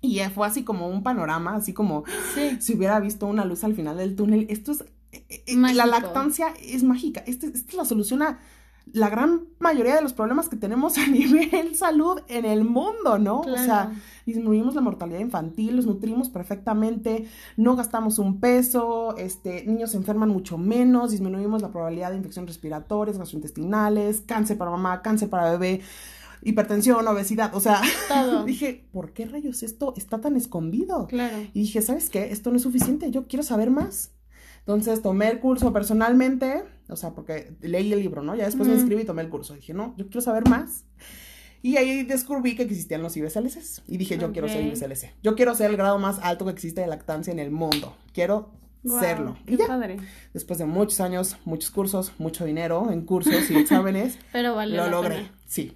y 0.00 0.20
fue 0.34 0.46
así 0.46 0.62
como 0.64 0.88
un 0.88 1.02
panorama, 1.02 1.56
así 1.56 1.72
como 1.72 2.04
Sí. 2.34 2.56
si 2.60 2.74
hubiera 2.76 3.00
visto 3.00 3.26
una 3.26 3.44
luz 3.44 3.64
al 3.64 3.74
final 3.74 3.96
del 3.96 4.14
túnel. 4.16 4.46
Esto 4.48 4.72
es. 4.72 4.84
eh, 5.12 5.24
eh, 5.46 5.56
Mágico. 5.56 5.78
La 5.78 5.86
lactancia 5.86 6.48
es 6.62 6.82
mágica. 6.84 7.20
Este- 7.26 7.46
Esta 7.46 7.58
es 7.70 7.74
la 7.74 7.84
solución 7.84 8.22
a 8.22 8.38
la 8.92 9.08
gran 9.10 9.42
mayoría 9.58 9.94
de 9.96 10.00
los 10.02 10.12
problemas 10.14 10.48
que 10.48 10.56
tenemos 10.56 10.96
a 10.98 11.06
nivel 11.08 11.74
salud 11.74 12.20
en 12.28 12.44
el 12.44 12.64
mundo, 12.64 13.18
¿no? 13.18 13.40
O 13.40 13.56
sea, 13.58 13.92
disminuimos 14.24 14.74
la 14.74 14.80
mortalidad 14.82 15.18
infantil, 15.20 15.76
los 15.76 15.84
nutrimos 15.86 16.28
perfectamente, 16.30 17.26
no 17.56 17.74
gastamos 17.76 18.18
un 18.18 18.38
peso, 18.40 19.14
este, 19.18 19.64
niños 19.66 19.90
se 19.90 19.96
enferman 19.98 20.28
mucho 20.30 20.56
menos, 20.58 21.10
disminuimos 21.10 21.60
la 21.60 21.70
probabilidad 21.70 22.10
de 22.12 22.16
infecciones 22.18 22.48
respiratorias, 22.50 23.18
gastrointestinales, 23.18 24.22
cáncer 24.26 24.56
para 24.58 24.70
mamá, 24.70 25.02
cáncer 25.02 25.28
para 25.28 25.50
bebé, 25.50 25.82
hipertensión, 26.42 27.06
obesidad. 27.06 27.54
O 27.54 27.60
sea, 27.60 27.80
Todo. 28.08 28.44
dije, 28.46 28.86
¿por 28.92 29.12
qué 29.12 29.26
rayos 29.26 29.62
esto 29.62 29.94
está 29.96 30.20
tan 30.20 30.36
escondido? 30.36 31.06
Claro. 31.06 31.36
Y 31.54 31.60
dije, 31.62 31.82
¿sabes 31.82 32.10
qué? 32.10 32.30
Esto 32.32 32.50
no 32.50 32.56
es 32.56 32.62
suficiente, 32.62 33.10
yo 33.10 33.26
quiero 33.26 33.42
saber 33.42 33.70
más. 33.70 34.12
Entonces 34.60 35.00
tomé 35.00 35.28
el 35.30 35.40
curso 35.40 35.72
personalmente, 35.72 36.62
o 36.90 36.96
sea, 36.96 37.10
porque 37.14 37.54
leí 37.62 37.90
el 37.92 38.00
libro, 38.00 38.22
¿no? 38.22 38.34
Ya 38.34 38.44
después 38.44 38.68
me 38.68 38.74
inscribí 38.74 39.02
y 39.02 39.04
tomé 39.06 39.22
el 39.22 39.30
curso. 39.30 39.54
Dije, 39.54 39.72
no, 39.72 39.94
yo 39.96 40.06
quiero 40.06 40.20
saber 40.20 40.46
más. 40.48 40.84
Y 41.62 41.76
ahí 41.76 42.02
descubrí 42.04 42.54
que 42.54 42.62
existían 42.64 43.02
los 43.02 43.16
IBCLCs. 43.16 43.82
Y 43.88 43.96
dije, 43.96 44.18
yo 44.18 44.30
quiero 44.30 44.46
ser. 44.48 44.64
IBCLC. 44.66 45.14
Yo 45.22 45.34
quiero 45.34 45.54
ser 45.54 45.70
el 45.70 45.76
grado 45.78 45.98
más 45.98 46.18
alto 46.22 46.44
que 46.44 46.50
existe 46.52 46.82
de 46.82 46.86
lactancia 46.86 47.32
en 47.32 47.38
el 47.38 47.50
mundo. 47.50 47.96
Quiero 48.12 48.50
serlo. 49.00 49.36
Qué 49.46 49.54
Y 49.54 49.56
ya. 49.56 49.66
padre. 49.66 49.96
Después 50.34 50.58
de 50.58 50.66
muchos 50.66 51.00
años, 51.00 51.36
muchos 51.46 51.70
cursos, 51.72 52.12
mucho 52.18 52.44
dinero 52.44 52.90
en 52.92 53.00
cursos 53.06 53.50
y 53.50 53.56
exámenes, 53.58 54.18
Pero 54.32 54.54
vale. 54.54 54.76
lo 54.76 54.88
logré. 54.88 55.16
pena. 55.16 55.32
Sí. 55.46 55.72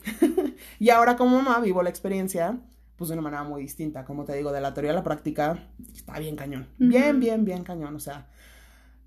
Y 0.79 0.90
ahora 0.90 1.16
como 1.16 1.37
mamá 1.42 1.61
vivo 1.61 1.83
la 1.83 1.90
experiencia, 1.90 2.59
pues 2.96 3.09
de 3.09 3.14
una 3.14 3.22
manera 3.22 3.42
muy 3.44 3.62
distinta. 3.62 4.05
Como 4.05 4.25
te 4.25 4.35
digo, 4.35 4.53
de 4.53 4.61
la 4.61 4.75
teoría 4.75 4.92
a 4.92 4.94
la 4.94 5.03
práctica, 5.03 5.59
está 5.94 6.18
bien 6.18 6.37
cañón. 6.37 6.68
Bien, 6.79 7.18
bien, 7.20 7.44
bien 7.44 7.64
cañón. 7.64 7.96
O 7.96 8.01
sea, 8.01 8.29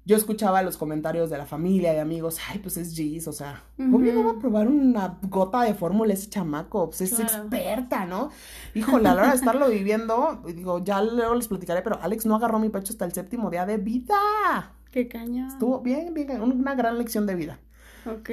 yo 0.07 0.15
escuchaba 0.15 0.61
los 0.61 0.77
comentarios 0.77 1.29
de 1.31 1.37
la 1.37 1.45
familia, 1.47 1.91
de 1.91 1.99
amigos, 1.99 2.37
ay, 2.49 2.59
pues 2.59 2.77
es 2.77 2.93
Gis, 2.95 3.27
o 3.27 3.31
sea, 3.33 3.63
obvio 3.79 4.13
no 4.13 4.23
va 4.23 4.31
a 4.31 4.39
probar 4.39 4.67
una 4.67 5.17
gota 5.23 5.63
de 5.63 5.73
fórmula 5.73 6.13
ese 6.13 6.29
chamaco, 6.29 6.89
pues 6.89 7.01
es 7.01 7.15
Claro. 7.15 7.33
experta, 7.43 8.05
¿no? 8.05 8.29
Híjole, 8.75 9.09
a 9.09 9.15
la 9.15 9.21
hora 9.21 9.29
de 9.31 9.37
estarlo 9.37 9.67
viviendo, 9.67 10.43
digo, 10.45 10.83
ya 10.83 11.01
luego 11.01 11.33
les 11.33 11.47
platicaré, 11.47 11.81
pero 11.81 11.99
Alex 12.03 12.25
no 12.27 12.35
agarró 12.35 12.59
mi 12.59 12.69
pecho 12.69 12.93
hasta 12.93 13.05
el 13.05 13.13
séptimo 13.13 13.49
día 13.49 13.65
de 13.65 13.77
vida. 13.77 14.73
Qué 14.91 15.07
cañón. 15.07 15.47
Estuvo 15.47 15.81
bien, 15.81 16.13
bien, 16.13 16.39
una 16.39 16.75
gran 16.75 16.97
lección 16.99 17.25
de 17.25 17.33
vida. 17.35 17.59
Ok. 18.05 18.29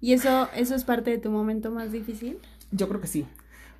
¿Y 0.00 0.14
eso, 0.14 0.48
eso 0.56 0.74
es 0.74 0.84
parte 0.84 1.10
de 1.10 1.18
tu 1.18 1.30
momento 1.30 1.70
más 1.70 1.92
difícil? 1.92 2.38
Yo 2.72 2.88
creo 2.88 3.00
que 3.00 3.06
sí. 3.08 3.26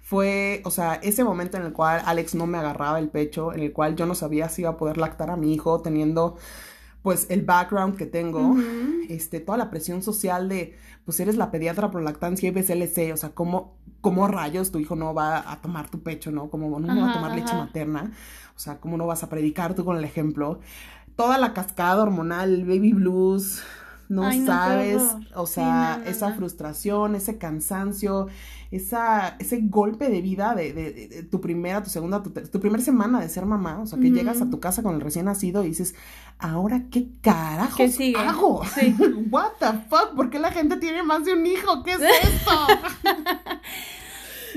Fue, 0.01 0.63
o 0.65 0.71
sea, 0.71 0.95
ese 0.97 1.25
momento 1.25 1.57
en 1.59 1.65
el 1.65 1.73
cual 1.73 2.03
Alex 2.05 2.35
no 2.35 2.47
me 2.47 2.59
agarraba 2.59 2.99
el 2.99 3.11
pecho, 3.11 3.53
en 3.55 3.61
el 3.61 3.73
cual 3.73 3.97
yo 3.97 4.07
no 4.07 4.15
sabía 4.15 4.49
si 4.49 4.63
iba 4.63 4.73
a 4.73 4.77
poder 4.79 4.99
lactar 4.99 5.31
a 5.31 5.37
mi 5.37 5.55
hijo, 5.55 5.81
teniendo 5.83 6.37
pues 7.03 7.27
el 7.31 7.43
background 7.43 7.97
que 7.97 8.07
tengo, 8.07 8.57
este, 9.09 9.41
toda 9.41 9.59
la 9.59 9.71
presión 9.71 10.03
social 10.03 10.49
de, 10.49 10.77
pues 11.05 11.21
eres 11.21 11.37
la 11.37 11.51
pediatra 11.51 11.91
por 11.91 12.03
lactancia 12.03 12.49
y 12.49 12.53
BCLC, 12.53 13.13
o 13.13 13.17
sea, 13.17 13.31
¿cómo, 13.31 13.79
cómo 14.01 14.29
rayos 14.29 14.73
tu 14.73 14.79
hijo 14.81 14.97
no 14.97 15.15
va 15.15 15.51
a 15.51 15.61
tomar 15.63 15.91
tu 15.91 16.03
pecho, 16.03 16.31
no? 16.33 16.51
¿Cómo 16.51 16.79
no 16.81 17.01
va 17.01 17.07
a 17.09 17.11
Ajá, 17.11 17.13
tomar 17.13 17.33
leche 17.35 17.57
ajá. 17.57 17.57
materna? 17.57 18.13
O 18.57 18.59
sea, 18.61 18.81
¿cómo 18.81 18.97
no 18.99 19.07
vas 19.07 19.25
a 19.25 19.29
predicar 19.31 19.75
tú 19.75 19.85
con 19.85 19.97
el 19.99 20.05
ejemplo? 20.05 20.61
Toda 21.17 21.39
la 21.39 21.55
cascada 21.55 22.03
hormonal, 22.03 22.65
baby 22.65 22.93
blues, 22.93 23.63
no 24.13 24.25
Ay, 24.27 24.45
sabes, 24.45 25.03
o 25.35 25.47
sea, 25.47 25.99
no, 25.99 26.05
esa 26.11 26.35
frustración, 26.35 27.15
ese 27.15 27.39
cansancio, 27.39 28.27
esa, 28.71 29.37
ese 29.39 29.61
golpe 29.63 30.09
de 30.11 30.21
vida 30.21 30.55
de, 30.55 30.73
de- 30.73 30.93
de- 30.93 31.09
de 31.09 31.23
tu 31.23 31.41
primera, 31.41 31.83
tu 31.83 31.91
segunda, 31.91 32.23
tu, 32.23 32.31
tu 32.31 32.61
primera 32.61 32.83
semana 32.83 33.21
de 33.21 33.29
ser 33.29 33.47
mamá, 33.47 33.81
o 33.81 33.87
sea, 33.87 33.99
que 33.99 34.11
llegas 34.11 34.41
a 34.43 34.51
tu 34.51 34.61
casa 34.61 34.83
con 34.83 34.95
el 34.95 35.01
recién 35.01 35.25
nacido 35.27 35.65
y 35.65 35.69
dices, 35.69 35.95
¿ahora 36.39 36.83
qué 36.91 37.09
carajos 37.23 37.77
¿Qué 37.77 37.89
sigue? 37.91 38.19
hago? 38.19 38.63
Sí. 38.75 38.95
What 39.31 39.53
the 39.59 39.73
fuck, 39.89 40.15
¿por 40.15 40.31
qué 40.31 40.39
la 40.39 40.53
gente 40.53 40.77
tiene 40.77 41.03
más 41.03 41.25
de 41.25 41.33
un 41.35 41.47
hijo? 41.47 41.83
¿Qué 41.83 41.93
es 41.93 42.01
esto? 42.01 42.51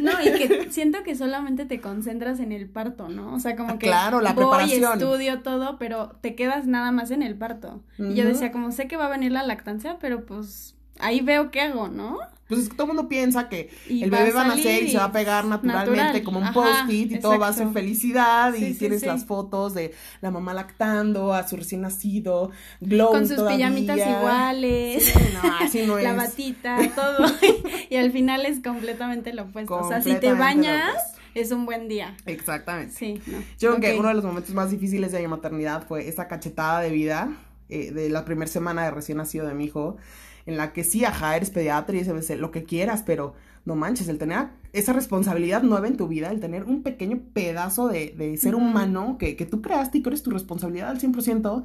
No, 0.01 0.12
y 0.21 0.31
que 0.38 0.67
siento 0.71 1.03
que 1.03 1.15
solamente 1.15 1.65
te 1.65 1.79
concentras 1.81 2.39
en 2.39 2.51
el 2.51 2.67
parto, 2.69 3.10
¿no? 3.10 3.34
O 3.34 3.39
sea, 3.39 3.55
como 3.55 3.73
Ah, 3.73 3.77
que 3.79 3.88
claro, 3.88 4.21
la 4.21 4.34
voy, 4.34 4.43
preparación. 4.45 4.93
estudio 5.01 5.41
todo, 5.41 5.77
pero 5.77 6.17
te 6.21 6.36
quedas 6.36 6.67
nada 6.67 6.91
más 6.91 7.12
en 7.12 7.21
el 7.23 7.36
parto. 7.38 7.84
Y 7.97 8.13
yo 8.13 8.25
decía, 8.25 8.51
como 8.51 8.71
sé 8.71 8.88
que 8.88 8.97
va 8.97 9.05
a 9.05 9.10
venir 9.10 9.31
la 9.31 9.43
lactancia, 9.43 9.97
pero 9.99 10.25
pues 10.25 10.74
ahí 10.99 11.21
veo 11.21 11.51
qué 11.51 11.62
hago, 11.62 11.88
¿no? 11.88 12.17
Pues 12.47 12.60
es 12.62 12.69
que 12.69 12.75
todo 12.75 12.84
el 12.84 12.93
mundo 12.93 13.10
piensa 13.10 13.49
que 13.49 13.71
Y 13.89 14.03
el 14.03 14.12
bebé 14.12 14.31
va 14.31 14.43
a 14.43 14.47
nacer 14.49 14.84
y 14.84 14.91
se 14.91 14.97
va 14.99 15.05
a 15.05 15.12
pegar 15.12 15.45
naturalmente 15.45 15.95
natural. 15.95 16.23
como 16.23 16.39
un 16.41 16.53
post-it 16.53 17.12
y 17.13 17.19
todo 17.19 17.39
va 17.39 17.47
a 17.47 17.53
ser 17.53 17.69
felicidad 17.69 18.53
y 18.53 18.73
Sí, 18.73 18.77
tienes 18.77 18.99
sí. 19.01 19.08
las 19.08 19.25
fotos 19.25 19.73
de 19.73 19.95
la 20.21 20.29
mamá 20.29 20.53
lactando 20.53 21.34
a 21.34 21.47
su 21.47 21.55
recién 21.58 21.81
nacido, 21.81 22.51
glow 22.81 23.10
Con 23.10 23.27
sus 23.27 23.38
todavía. 23.38 23.69
pijamitas 23.69 23.97
iguales. 23.97 25.12
No, 25.34 25.53
así 25.60 25.88
no 25.88 25.97
es. 25.97 26.03
La 26.03 26.13
batita, 26.13 26.77
todo. 26.93 27.25
y 27.89 27.95
al 27.95 28.12
final 28.12 28.45
es 28.45 28.60
completamente 28.62 29.34
lo 29.34 29.43
opuesto. 29.43 29.75
O 29.77 29.88
sea, 29.89 30.03
si 30.03 30.13
te 30.15 30.34
bañas, 30.34 30.93
es 31.34 31.51
un 31.51 31.65
buen 31.65 31.88
día. 31.88 32.15
Exactamente. 32.27 32.93
Sí, 32.93 33.19
no. 33.25 33.39
Yo 33.60 33.75
creo 33.75 33.81
que 33.81 33.99
uno 33.99 34.10
de 34.10 34.13
los 34.13 34.23
momentos 34.23 34.53
más 34.53 34.69
difíciles 34.69 35.12
de 35.12 35.19
mi 35.21 35.27
maternidad 35.27 35.88
fue 35.88 36.08
esa 36.08 36.27
cachetada 36.27 36.81
de 36.81 36.91
vida 36.91 37.29
eh, 37.69 37.91
de 37.91 38.10
la 38.10 38.23
primera 38.23 38.51
semana 38.51 38.84
de 38.86 38.91
recién 38.91 39.17
nacido 39.17 39.47
de 39.47 39.55
mi 39.55 39.65
hijo, 39.65 39.97
en 40.45 40.58
la 40.58 40.73
que 40.73 40.84
sí, 40.84 41.05
ajá, 41.05 41.36
eres 41.36 41.49
pediatra 41.49 41.95
y 41.95 41.99
ese, 41.99 42.36
lo 42.38 42.51
que 42.51 42.63
quieras, 42.63 43.03
pero 43.05 43.34
no 43.65 43.75
manches, 43.75 44.08
el 44.08 44.17
tener 44.19 44.49
esa 44.73 44.93
responsabilidad 44.93 45.63
nueva 45.63 45.88
en 45.88 45.97
tu 45.97 46.08
vida, 46.08 46.29
el 46.29 46.39
tener 46.39 46.65
un 46.65 46.84
pequeño 46.84 47.19
pedazo 47.34 47.88
de, 47.88 48.13
de 48.17 48.38
ser 48.38 48.55
humano 48.55 49.17
que, 49.17 49.36
que 49.36 49.45
tú 49.45 49.62
creaste 49.62 49.97
y 49.97 50.03
que 50.03 50.10
eres 50.10 50.23
tu 50.23 50.29
responsabilidad 50.31 50.89
al 50.89 50.99
100%, 50.99 51.63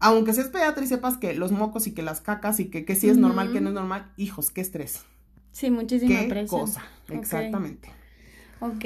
aunque 0.00 0.32
seas 0.32 0.48
pediatra 0.48 0.84
y 0.84 0.88
sepas 0.88 1.16
que 1.16 1.34
los 1.34 1.52
mocos 1.52 1.86
y 1.86 1.92
que 1.94 2.02
las 2.02 2.20
cacas 2.20 2.58
y 2.60 2.66
que, 2.66 2.84
que 2.84 2.96
sí 2.96 3.08
es 3.08 3.16
normal, 3.16 3.52
que 3.52 3.60
no 3.60 3.68
es 3.68 3.74
normal, 3.74 4.12
hijos, 4.16 4.50
qué 4.50 4.60
estrés, 4.60 5.04
Sí, 5.52 5.70
muchísima 5.70 6.20
qué 6.20 6.28
presión. 6.28 6.60
cosa, 6.60 6.82
exactamente. 7.10 7.88
Ok. 8.60 8.84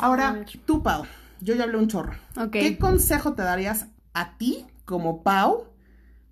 Ahora, 0.00 0.44
tú, 0.66 0.82
Pau, 0.82 1.04
yo 1.40 1.54
ya 1.54 1.64
hablé 1.64 1.78
un 1.78 1.88
chorro. 1.88 2.12
Ok. 2.36 2.50
¿Qué 2.50 2.78
consejo 2.78 3.34
te 3.34 3.42
darías 3.42 3.86
a 4.14 4.36
ti 4.36 4.66
como 4.84 5.22
Pau 5.22 5.66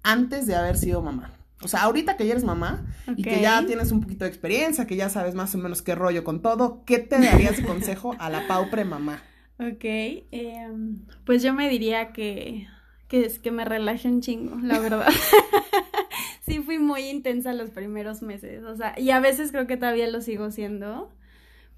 antes 0.02 0.46
de 0.46 0.54
haber 0.56 0.76
sido 0.76 1.02
mamá? 1.02 1.32
O 1.62 1.68
sea, 1.68 1.82
ahorita 1.82 2.16
que 2.16 2.26
ya 2.26 2.32
eres 2.32 2.44
mamá 2.44 2.86
y 3.16 3.24
que 3.26 3.40
ya 3.40 3.66
tienes 3.66 3.92
un 3.92 4.00
poquito 4.00 4.24
de 4.24 4.30
experiencia, 4.30 4.86
que 4.86 4.96
ya 4.96 5.08
sabes 5.10 5.34
más 5.34 5.54
o 5.54 5.58
menos 5.58 5.82
qué 5.82 5.94
rollo 5.94 6.24
con 6.24 6.40
todo, 6.42 6.82
¿qué 6.86 6.98
te 6.98 7.20
darías 7.20 7.56
de 7.56 7.64
consejo 7.64 8.16
a 8.18 8.30
la 8.30 8.46
Pau 8.46 8.70
premamá? 8.70 9.22
Ok, 9.58 9.84
em, 10.32 11.00
pues 11.26 11.42
yo 11.42 11.52
me 11.52 11.68
diría 11.68 12.12
que, 12.12 12.66
que 13.08 13.26
es 13.26 13.38
que 13.38 13.50
me 13.50 13.64
relaje 13.66 14.08
un 14.08 14.22
chingo, 14.22 14.56
la 14.62 14.78
verdad. 14.80 15.08
sí 16.42 16.60
fui 16.60 16.78
muy 16.78 17.02
intensa 17.02 17.52
los 17.52 17.70
primeros 17.70 18.22
meses, 18.22 18.64
o 18.64 18.74
sea, 18.76 18.98
y 18.98 19.10
a 19.10 19.20
veces 19.20 19.50
creo 19.52 19.66
que 19.66 19.76
todavía 19.76 20.08
lo 20.08 20.20
sigo 20.22 20.50
siendo, 20.50 21.12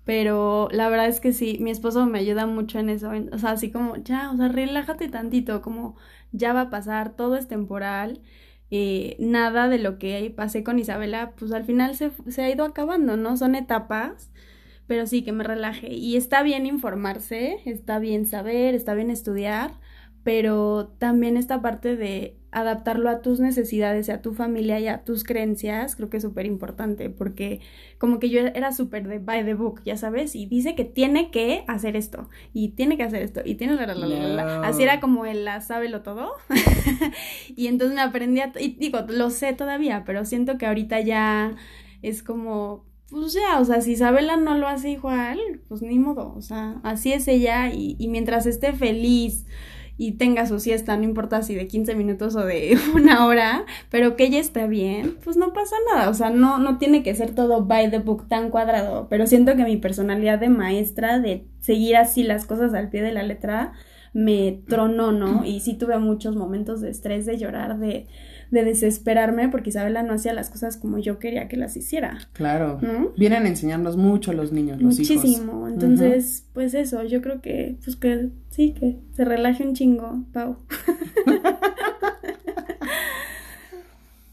pero 0.04 0.68
la 0.72 0.88
verdad 0.88 1.08
es 1.08 1.20
que 1.20 1.32
sí, 1.32 1.58
mi 1.60 1.70
esposo 1.70 2.06
me 2.06 2.20
ayuda 2.20 2.46
mucho 2.46 2.78
en 2.80 2.88
eso, 2.90 3.12
en- 3.12 3.32
o 3.34 3.38
sea, 3.38 3.52
así 3.52 3.70
como, 3.72 3.96
ya, 3.96 4.30
o 4.32 4.36
sea, 4.36 4.48
relájate 4.48 5.08
tantito, 5.08 5.62
como 5.62 5.96
ya 6.32 6.52
va 6.52 6.62
a 6.62 6.70
pasar, 6.70 7.16
todo 7.16 7.36
es 7.36 7.48
temporal. 7.48 8.20
Eh, 8.72 9.16
nada 9.20 9.68
de 9.68 9.78
lo 9.78 9.98
que 10.00 10.32
pasé 10.36 10.64
con 10.64 10.80
Isabela, 10.80 11.32
pues 11.38 11.52
al 11.52 11.64
final 11.64 11.94
se, 11.96 12.10
se 12.28 12.42
ha 12.42 12.50
ido 12.50 12.64
acabando, 12.64 13.16
¿no? 13.16 13.36
Son 13.36 13.54
etapas 13.54 14.32
pero 14.86 15.06
sí 15.06 15.22
que 15.22 15.32
me 15.32 15.44
relaje. 15.44 15.94
Y 15.94 16.16
está 16.16 16.42
bien 16.42 16.66
informarse, 16.66 17.60
está 17.64 17.98
bien 17.98 18.26
saber, 18.26 18.74
está 18.74 18.94
bien 18.94 19.10
estudiar, 19.10 19.72
pero 20.24 20.94
también 20.98 21.36
esta 21.36 21.60
parte 21.62 21.96
de 21.96 22.36
adaptarlo 22.52 23.08
a 23.08 23.22
tus 23.22 23.40
necesidades, 23.40 24.08
y 24.08 24.10
a 24.10 24.20
tu 24.20 24.34
familia 24.34 24.78
y 24.78 24.86
a 24.86 25.04
tus 25.04 25.24
creencias, 25.24 25.96
creo 25.96 26.10
que 26.10 26.18
es 26.18 26.22
súper 26.22 26.44
importante, 26.44 27.08
porque 27.08 27.60
como 27.96 28.18
que 28.18 28.28
yo 28.28 28.40
era 28.40 28.72
súper 28.72 29.08
de 29.08 29.18
by 29.18 29.44
the 29.44 29.54
book, 29.54 29.80
ya 29.84 29.96
sabes, 29.96 30.36
y 30.36 30.44
dice 30.44 30.74
que 30.74 30.84
tiene 30.84 31.30
que 31.30 31.64
hacer 31.66 31.96
esto, 31.96 32.28
y 32.52 32.68
tiene 32.68 32.98
que 32.98 33.04
hacer 33.04 33.22
esto, 33.22 33.40
y 33.42 33.54
tiene 33.54 33.74
la, 33.74 33.86
la, 33.86 33.94
la, 33.94 34.06
la, 34.06 34.28
la. 34.28 34.68
Así 34.68 34.82
era 34.82 35.00
como 35.00 35.24
el 35.24 35.46
la 35.46 35.62
sábelo 35.62 36.02
todo. 36.02 36.32
y 37.56 37.68
entonces 37.68 37.96
me 37.96 38.02
aprendí 38.02 38.40
a, 38.40 38.52
y 38.60 38.76
digo, 38.78 39.00
lo 39.08 39.30
sé 39.30 39.54
todavía, 39.54 40.04
pero 40.04 40.26
siento 40.26 40.58
que 40.58 40.66
ahorita 40.66 41.00
ya 41.00 41.56
es 42.02 42.22
como, 42.22 42.84
pues 43.08 43.32
ya, 43.32 43.60
o 43.60 43.64
sea, 43.64 43.80
si 43.80 43.92
Isabela 43.92 44.36
no 44.36 44.58
lo 44.58 44.68
hace 44.68 44.90
igual, 44.90 45.38
pues 45.68 45.80
ni 45.80 45.98
modo, 45.98 46.34
o 46.36 46.42
sea, 46.42 46.80
así 46.82 47.14
es 47.14 47.26
ella 47.28 47.72
y, 47.72 47.96
y 47.98 48.08
mientras 48.08 48.44
esté 48.44 48.74
feliz 48.74 49.46
y 49.96 50.12
tenga 50.12 50.46
su 50.46 50.58
siesta, 50.58 50.96
no 50.96 51.04
importa 51.04 51.42
si 51.42 51.54
de 51.54 51.66
15 51.66 51.94
minutos 51.94 52.34
o 52.36 52.44
de 52.44 52.76
una 52.94 53.26
hora, 53.26 53.64
pero 53.90 54.16
que 54.16 54.24
ella 54.24 54.40
esté 54.40 54.66
bien, 54.66 55.16
pues 55.22 55.36
no 55.36 55.52
pasa 55.52 55.76
nada, 55.92 56.08
o 56.08 56.14
sea, 56.14 56.30
no, 56.30 56.58
no 56.58 56.78
tiene 56.78 57.02
que 57.02 57.14
ser 57.14 57.34
todo 57.34 57.64
by 57.64 57.90
the 57.90 57.98
book 57.98 58.28
tan 58.28 58.50
cuadrado, 58.50 59.06
pero 59.08 59.26
siento 59.26 59.56
que 59.56 59.64
mi 59.64 59.76
personalidad 59.76 60.38
de 60.38 60.48
maestra, 60.48 61.18
de 61.18 61.46
seguir 61.60 61.96
así 61.96 62.22
las 62.22 62.46
cosas 62.46 62.74
al 62.74 62.88
pie 62.90 63.02
de 63.02 63.12
la 63.12 63.22
letra, 63.22 63.72
me 64.12 64.62
tronó, 64.68 65.10
¿no? 65.12 65.44
Y 65.44 65.60
sí 65.60 65.74
tuve 65.74 65.98
muchos 65.98 66.36
momentos 66.36 66.80
de 66.80 66.90
estrés, 66.90 67.24
de 67.24 67.38
llorar, 67.38 67.78
de, 67.78 68.06
de 68.52 68.62
desesperarme, 68.64 69.48
porque 69.48 69.70
Isabela 69.70 70.02
no 70.04 70.12
hacía 70.14 70.32
las 70.32 70.48
cosas 70.50 70.76
como 70.76 70.98
yo 70.98 71.18
quería 71.18 71.48
que 71.48 71.56
las 71.56 71.76
hiciera, 71.76 72.18
Claro. 72.34 72.78
¿no? 72.80 73.08
Vienen 73.16 73.44
a 73.46 73.48
enseñarnos 73.48 73.96
mucho 73.96 74.32
los 74.32 74.52
niños, 74.52 74.80
los 74.80 75.00
hijos. 75.00 75.16
Muchísimo. 75.16 75.66
Entonces, 75.68 76.46
pues 76.52 76.74
eso, 76.74 77.02
yo 77.02 77.20
creo 77.22 77.40
que, 77.40 77.78
pues 77.82 77.96
que 77.96 78.28
sí, 78.50 78.74
que 78.78 79.00
se 79.14 79.24
relaje 79.24 79.66
un 79.66 79.74
chingo, 79.74 80.22
Pau. 80.32 80.58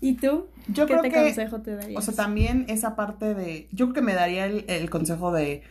¿Y 0.01 0.13
tú? 0.15 0.45
Yo 0.69 0.85
¿Qué 0.85 0.93
creo 0.93 1.01
te 1.01 1.09
que, 1.09 1.23
consejo 1.23 1.61
te 1.61 1.75
darías? 1.75 1.97
o 1.97 2.01
sea, 2.01 2.13
también 2.23 2.65
esa 2.69 2.95
parte 2.95 3.33
de, 3.33 3.67
yo 3.71 3.87
creo 3.87 3.95
que 3.95 4.01
me 4.01 4.13
daría 4.13 4.45
el, 4.45 4.63
el 4.67 4.89
consejo 4.89 5.31
de, 5.31 5.63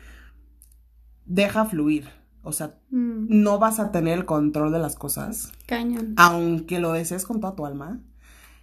deja 1.24 1.64
fluir. 1.64 2.08
O 2.42 2.52
sea, 2.52 2.74
Mm, 2.90 3.26
no 3.42 3.58
vas 3.58 3.78
a 3.80 3.92
tener 3.92 4.16
el 4.16 4.24
control 4.24 4.72
de 4.72 4.78
las 4.78 4.96
cosas. 4.96 5.52
cañón. 5.66 6.14
aunque 6.16 6.78
lo 6.78 6.92
desees 6.92 7.24
con 7.26 7.40
toda 7.40 7.54
tu 7.54 7.66
alma. 7.66 8.00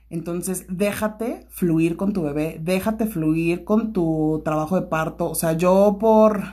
Entonces, 0.09 0.65
déjate 0.69 1.47
fluir 1.49 1.97
con 1.97 2.13
tu 2.13 2.21
bebé, 2.21 2.59
déjate 2.61 3.07
fluir 3.07 3.63
con 3.63 3.91
tu 3.93 4.41
trabajo 4.45 4.75
de 4.79 4.87
parto. 4.87 5.29
O 5.29 5.35
sea, 5.35 5.53
yo 5.53 5.97
por... 5.99 6.43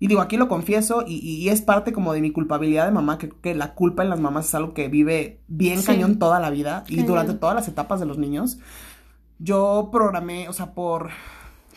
Y 0.00 0.06
digo, 0.06 0.20
aquí 0.20 0.36
lo 0.36 0.48
confieso 0.48 1.04
y, 1.06 1.16
y 1.18 1.48
es 1.48 1.60
parte 1.60 1.92
como 1.92 2.12
de 2.12 2.20
mi 2.20 2.30
culpabilidad 2.30 2.86
de 2.86 2.92
mamá, 2.92 3.18
que 3.18 3.30
que 3.30 3.54
la 3.54 3.74
culpa 3.74 4.04
en 4.04 4.10
las 4.10 4.20
mamás 4.20 4.46
es 4.46 4.54
algo 4.54 4.72
que 4.72 4.88
vive 4.88 5.40
bien 5.48 5.80
Sí. 5.80 5.86
cañón 5.86 6.18
toda 6.20 6.38
la 6.38 6.50
vida 6.50 6.84
y 6.86 6.96
Cañón. 6.96 7.06
durante 7.08 7.34
todas 7.34 7.56
las 7.56 7.66
etapas 7.66 7.98
de 7.98 8.06
los 8.06 8.16
niños. 8.16 8.58
Yo 9.40 9.88
programé, 9.92 10.48
o 10.48 10.52
sea, 10.52 10.72
por 10.74 11.10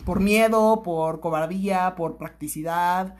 por 0.04 0.20
miedo, 0.20 0.82
por 0.82 1.20
cobardía, 1.20 1.94
por 1.96 2.16
practicidad. 2.16 3.14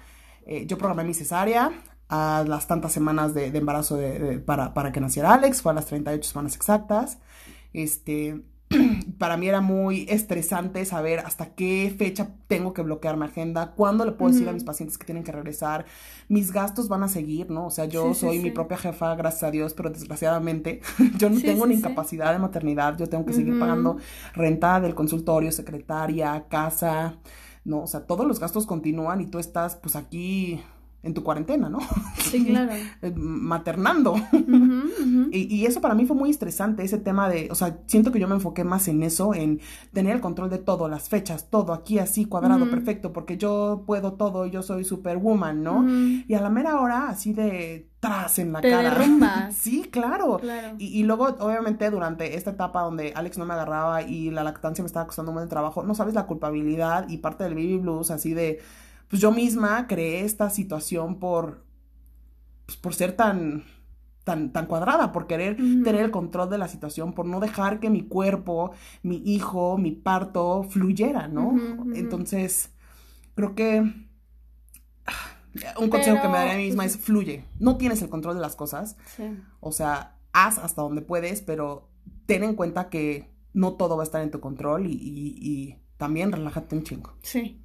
Eh, 0.46 0.66
yo 0.66 0.78
programé 0.78 1.04
mi 1.04 1.14
cesárea 1.14 1.72
a 2.08 2.44
las 2.46 2.66
tantas 2.66 2.92
semanas 2.92 3.34
de, 3.34 3.46
embarazo 3.46 3.98
para, 4.44 4.74
para 4.74 4.92
que 4.92 5.00
naciera 5.00 5.32
Alex, 5.34 5.62
fue 5.62 5.72
a 5.72 5.74
las 5.76 5.86
38 5.86 6.28
semanas 6.28 6.56
exactas. 6.56 7.18
Este, 7.72 8.42
para 9.18 9.36
mí 9.36 9.48
era 9.48 9.60
muy 9.60 10.06
estresante 10.08 10.84
saber 10.84 11.20
hasta 11.20 11.54
qué 11.54 11.94
fecha 11.96 12.30
tengo 12.46 12.72
que 12.72 12.82
bloquear 12.82 13.16
mi 13.16 13.24
agenda, 13.24 13.72
cuándo 13.72 14.04
le 14.04 14.12
puedo 14.12 14.32
decir 14.32 14.48
a 14.48 14.52
mis 14.52 14.64
pacientes 14.64 14.98
que 14.98 15.04
tienen 15.04 15.24
que 15.24 15.32
regresar, 15.32 15.86
mis 16.28 16.52
gastos 16.52 16.88
van 16.88 17.02
a 17.02 17.08
seguir, 17.08 17.50
¿no? 17.50 17.66
O 17.66 17.70
sea, 17.70 17.86
yo 17.86 18.14
soy 18.14 18.38
mi 18.38 18.50
propia 18.50 18.76
jefa, 18.76 19.14
gracias 19.14 19.44
a 19.44 19.50
Dios, 19.50 19.74
pero 19.74 19.90
desgraciadamente 19.90 20.80
yo 21.18 21.30
no 21.30 21.40
tengo 21.40 21.66
ni 21.66 21.74
incapacidad 21.74 22.32
de 22.32 22.38
maternidad, 22.38 22.96
yo 22.98 23.08
tengo 23.08 23.24
que 23.26 23.32
seguir 23.32 23.58
pagando 23.58 23.96
renta 24.34 24.80
del 24.80 24.94
consultorio, 24.94 25.52
secretaria, 25.52 26.46
casa, 26.48 27.16
¿no? 27.64 27.82
O 27.82 27.86
sea, 27.86 28.06
todos 28.06 28.26
los 28.26 28.40
gastos 28.40 28.66
continúan 28.66 29.20
y 29.20 29.26
tú 29.26 29.38
estás 29.38 29.76
pues 29.76 29.96
aquí 29.96 30.60
en 31.02 31.14
tu 31.14 31.22
cuarentena, 31.24 31.68
¿no? 31.68 31.80
Sí, 32.18 32.44
claro. 32.46 32.72
Eh, 33.02 33.12
maternando. 33.16 34.14
Y, 35.32 35.54
y, 35.54 35.66
eso 35.66 35.80
para 35.80 35.94
mí 35.94 36.06
fue 36.06 36.16
muy 36.16 36.30
estresante, 36.30 36.84
ese 36.84 36.98
tema 36.98 37.28
de, 37.28 37.48
o 37.50 37.54
sea, 37.54 37.78
siento 37.86 38.12
que 38.12 38.20
yo 38.20 38.28
me 38.28 38.34
enfoqué 38.34 38.64
más 38.64 38.86
en 38.88 39.02
eso, 39.02 39.34
en 39.34 39.60
tener 39.92 40.14
el 40.16 40.20
control 40.20 40.50
de 40.50 40.58
todo, 40.58 40.88
las 40.88 41.08
fechas, 41.08 41.48
todo 41.50 41.72
aquí 41.72 41.98
así, 41.98 42.26
cuadrado, 42.26 42.70
perfecto, 42.70 43.12
porque 43.12 43.36
yo 43.38 43.82
puedo 43.86 44.12
todo, 44.12 44.46
yo 44.46 44.62
soy 44.62 44.84
superwoman, 44.84 45.62
¿no? 45.62 45.84
Y 46.28 46.34
a 46.34 46.40
la 46.40 46.50
mera 46.50 46.80
hora, 46.80 47.08
así 47.08 47.32
de 47.32 47.88
tras 48.02 48.40
en 48.40 48.52
la 48.52 48.60
Te 48.60 48.70
cara. 48.70 48.90
Derrumbas. 48.90 49.54
sí, 49.56 49.88
claro. 49.90 50.40
Y, 50.76 50.86
y, 50.86 51.04
luego, 51.04 51.36
obviamente, 51.38 51.88
durante 51.88 52.36
esta 52.36 52.50
etapa 52.50 52.82
donde 52.82 53.12
Alex 53.14 53.38
no 53.38 53.46
me 53.46 53.54
agarraba 53.54 54.02
y 54.02 54.30
la 54.30 54.42
lactancia 54.42 54.82
me 54.82 54.86
estaba 54.86 55.06
costando 55.06 55.30
un 55.30 55.36
buen 55.36 55.48
trabajo, 55.48 55.84
no 55.84 55.94
sabes 55.94 56.14
la 56.14 56.26
culpabilidad 56.26 57.08
y 57.08 57.18
parte 57.18 57.44
del 57.44 57.54
baby 57.54 57.78
blues, 57.78 58.10
así 58.10 58.34
de 58.34 58.60
pues 59.12 59.20
yo 59.20 59.30
misma 59.30 59.86
creé 59.88 60.24
esta 60.24 60.48
situación 60.48 61.18
por, 61.18 61.66
pues, 62.64 62.78
por 62.78 62.94
ser 62.94 63.12
tan, 63.12 63.62
tan, 64.24 64.54
tan 64.54 64.64
cuadrada, 64.64 65.12
por 65.12 65.26
querer 65.26 65.56
tener 65.56 65.96
el 65.96 66.10
control 66.10 66.48
de 66.48 66.56
la 66.56 66.66
situación, 66.66 67.12
por 67.12 67.26
no 67.26 67.38
dejar 67.38 67.78
que 67.78 67.90
mi 67.90 68.08
cuerpo, 68.08 68.72
mi 69.02 69.16
hijo, 69.16 69.76
mi 69.76 69.90
parto 69.90 70.62
fluyera, 70.62 71.28
¿no? 71.28 71.54
Entonces, 71.94 72.70
creo 73.34 73.54
que 73.54 73.80
un 75.78 75.90
consejo 75.90 76.22
que 76.22 76.28
me 76.28 76.38
daría 76.38 76.54
a 76.54 76.56
mí 76.56 76.64
misma 76.64 76.86
es 76.86 76.96
fluye. 76.96 77.44
No 77.58 77.76
tienes 77.76 78.00
el 78.00 78.08
control 78.08 78.36
de 78.36 78.40
las 78.40 78.56
cosas. 78.56 78.96
O 79.60 79.72
sea, 79.72 80.16
haz 80.32 80.56
hasta 80.56 80.80
donde 80.80 81.02
puedes, 81.02 81.42
pero 81.42 81.90
ten 82.24 82.44
en 82.44 82.54
cuenta 82.54 82.88
que 82.88 83.30
no 83.52 83.74
todo 83.74 83.98
va 83.98 84.04
a 84.04 84.06
estar 84.06 84.22
en 84.22 84.30
tu 84.30 84.40
control 84.40 84.86
y, 84.86 84.94
y, 84.94 85.36
y 85.38 85.76
también 85.98 86.32
relájate 86.32 86.76
un 86.76 86.82
chingo. 86.82 87.12
Sí. 87.20 87.61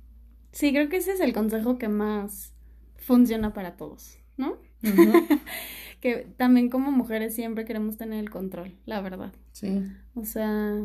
Sí, 0.57 0.71
creo 0.71 0.89
que 0.89 0.97
ese 0.97 1.11
es 1.11 1.19
el 1.19 1.33
consejo 1.33 1.77
que 1.77 1.87
más 1.87 2.51
funciona 2.95 3.53
para 3.53 3.77
todos, 3.77 4.17
¿no? 4.37 4.57
que 6.01 6.25
también 6.35 6.71
como 6.71 6.91
mujeres 6.91 7.35
siempre 7.35 7.63
queremos 7.63 7.97
tener 7.97 8.17
el 8.17 8.31
control, 8.31 8.75
la 8.87 8.99
verdad. 9.01 9.33
Sí. 9.51 9.83
O 10.15 10.25
sea, 10.25 10.83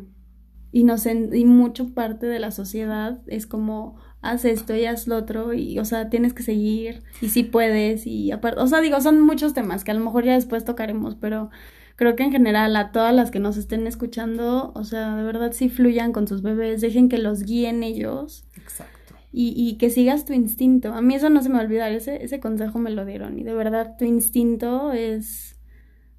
y 0.72 0.85
nos 0.85 1.06
y 1.06 1.46
mucho 1.46 1.94
parte 1.94 2.26
de 2.26 2.38
la 2.38 2.50
sociedad 2.50 3.22
es 3.26 3.46
como 3.46 3.96
haz 4.20 4.44
esto 4.44 4.76
y 4.76 4.85
haz 4.85 5.06
lo 5.06 5.16
otro 5.16 5.54
y 5.54 5.78
o 5.78 5.87
sea, 5.87 6.11
tienes 6.11 6.35
que 6.35 6.42
seguir 6.42 7.02
y 7.22 7.30
si 7.30 7.42
puedes 7.42 8.06
y 8.06 8.30
aparte, 8.30 8.61
o 8.61 8.66
sea, 8.66 8.82
digo, 8.82 9.00
son 9.00 9.22
muchos 9.22 9.54
temas 9.54 9.85
que 9.85 9.92
a 9.92 9.94
lo 9.94 10.04
mejor 10.04 10.26
ya 10.26 10.35
después 10.35 10.66
tocaremos, 10.66 11.14
pero 11.14 11.48
creo 11.96 12.14
que 12.14 12.24
en 12.24 12.32
general 12.32 12.76
a 12.76 12.92
todas 12.92 13.14
las 13.14 13.30
que 13.30 13.38
nos 13.38 13.56
estén 13.56 13.87
escuchando, 13.87 14.72
o 14.74 14.85
sea, 14.85 15.16
de 15.16 15.22
verdad 15.22 15.52
sí 15.52 15.70
fluyan 15.70 16.12
con 16.12 16.28
sus 16.28 16.42
bebés, 16.42 16.82
dejen 16.82 17.08
que 17.08 17.16
los 17.16 17.44
guíen 17.44 17.82
ellos. 17.82 18.44
Exacto 18.58 19.01
y, 19.33 19.55
y, 19.57 19.79
que 19.79 19.88
sigas 19.88 20.25
tu 20.25 20.35
instinto. 20.35 20.92
A 20.92 21.01
mí 21.01 21.14
eso 21.14 21.31
no 21.31 21.42
se 21.42 21.49
me 21.49 21.55
va 21.55 21.62
a 21.62 21.64
olvidar, 21.64 21.90
ese, 21.92 22.23
ese 22.23 22.38
consejo 22.38 22.79
me 22.79 22.90
lo 22.90 23.07
dieron 23.07 23.38
y 23.38 23.45
de 23.45 23.55
verdad 23.55 23.97
tu 23.99 24.05
instinto 24.05 24.92
es, 24.92 25.59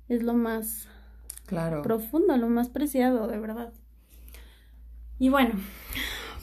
es 0.09 0.23
lo 0.23 0.33
más 0.33 0.87
claro. 1.45 1.83
profundo, 1.83 2.35
lo 2.37 2.49
más 2.49 2.69
preciado, 2.69 3.27
de 3.27 3.39
verdad. 3.39 3.71
Y 5.19 5.29
bueno, 5.29 5.53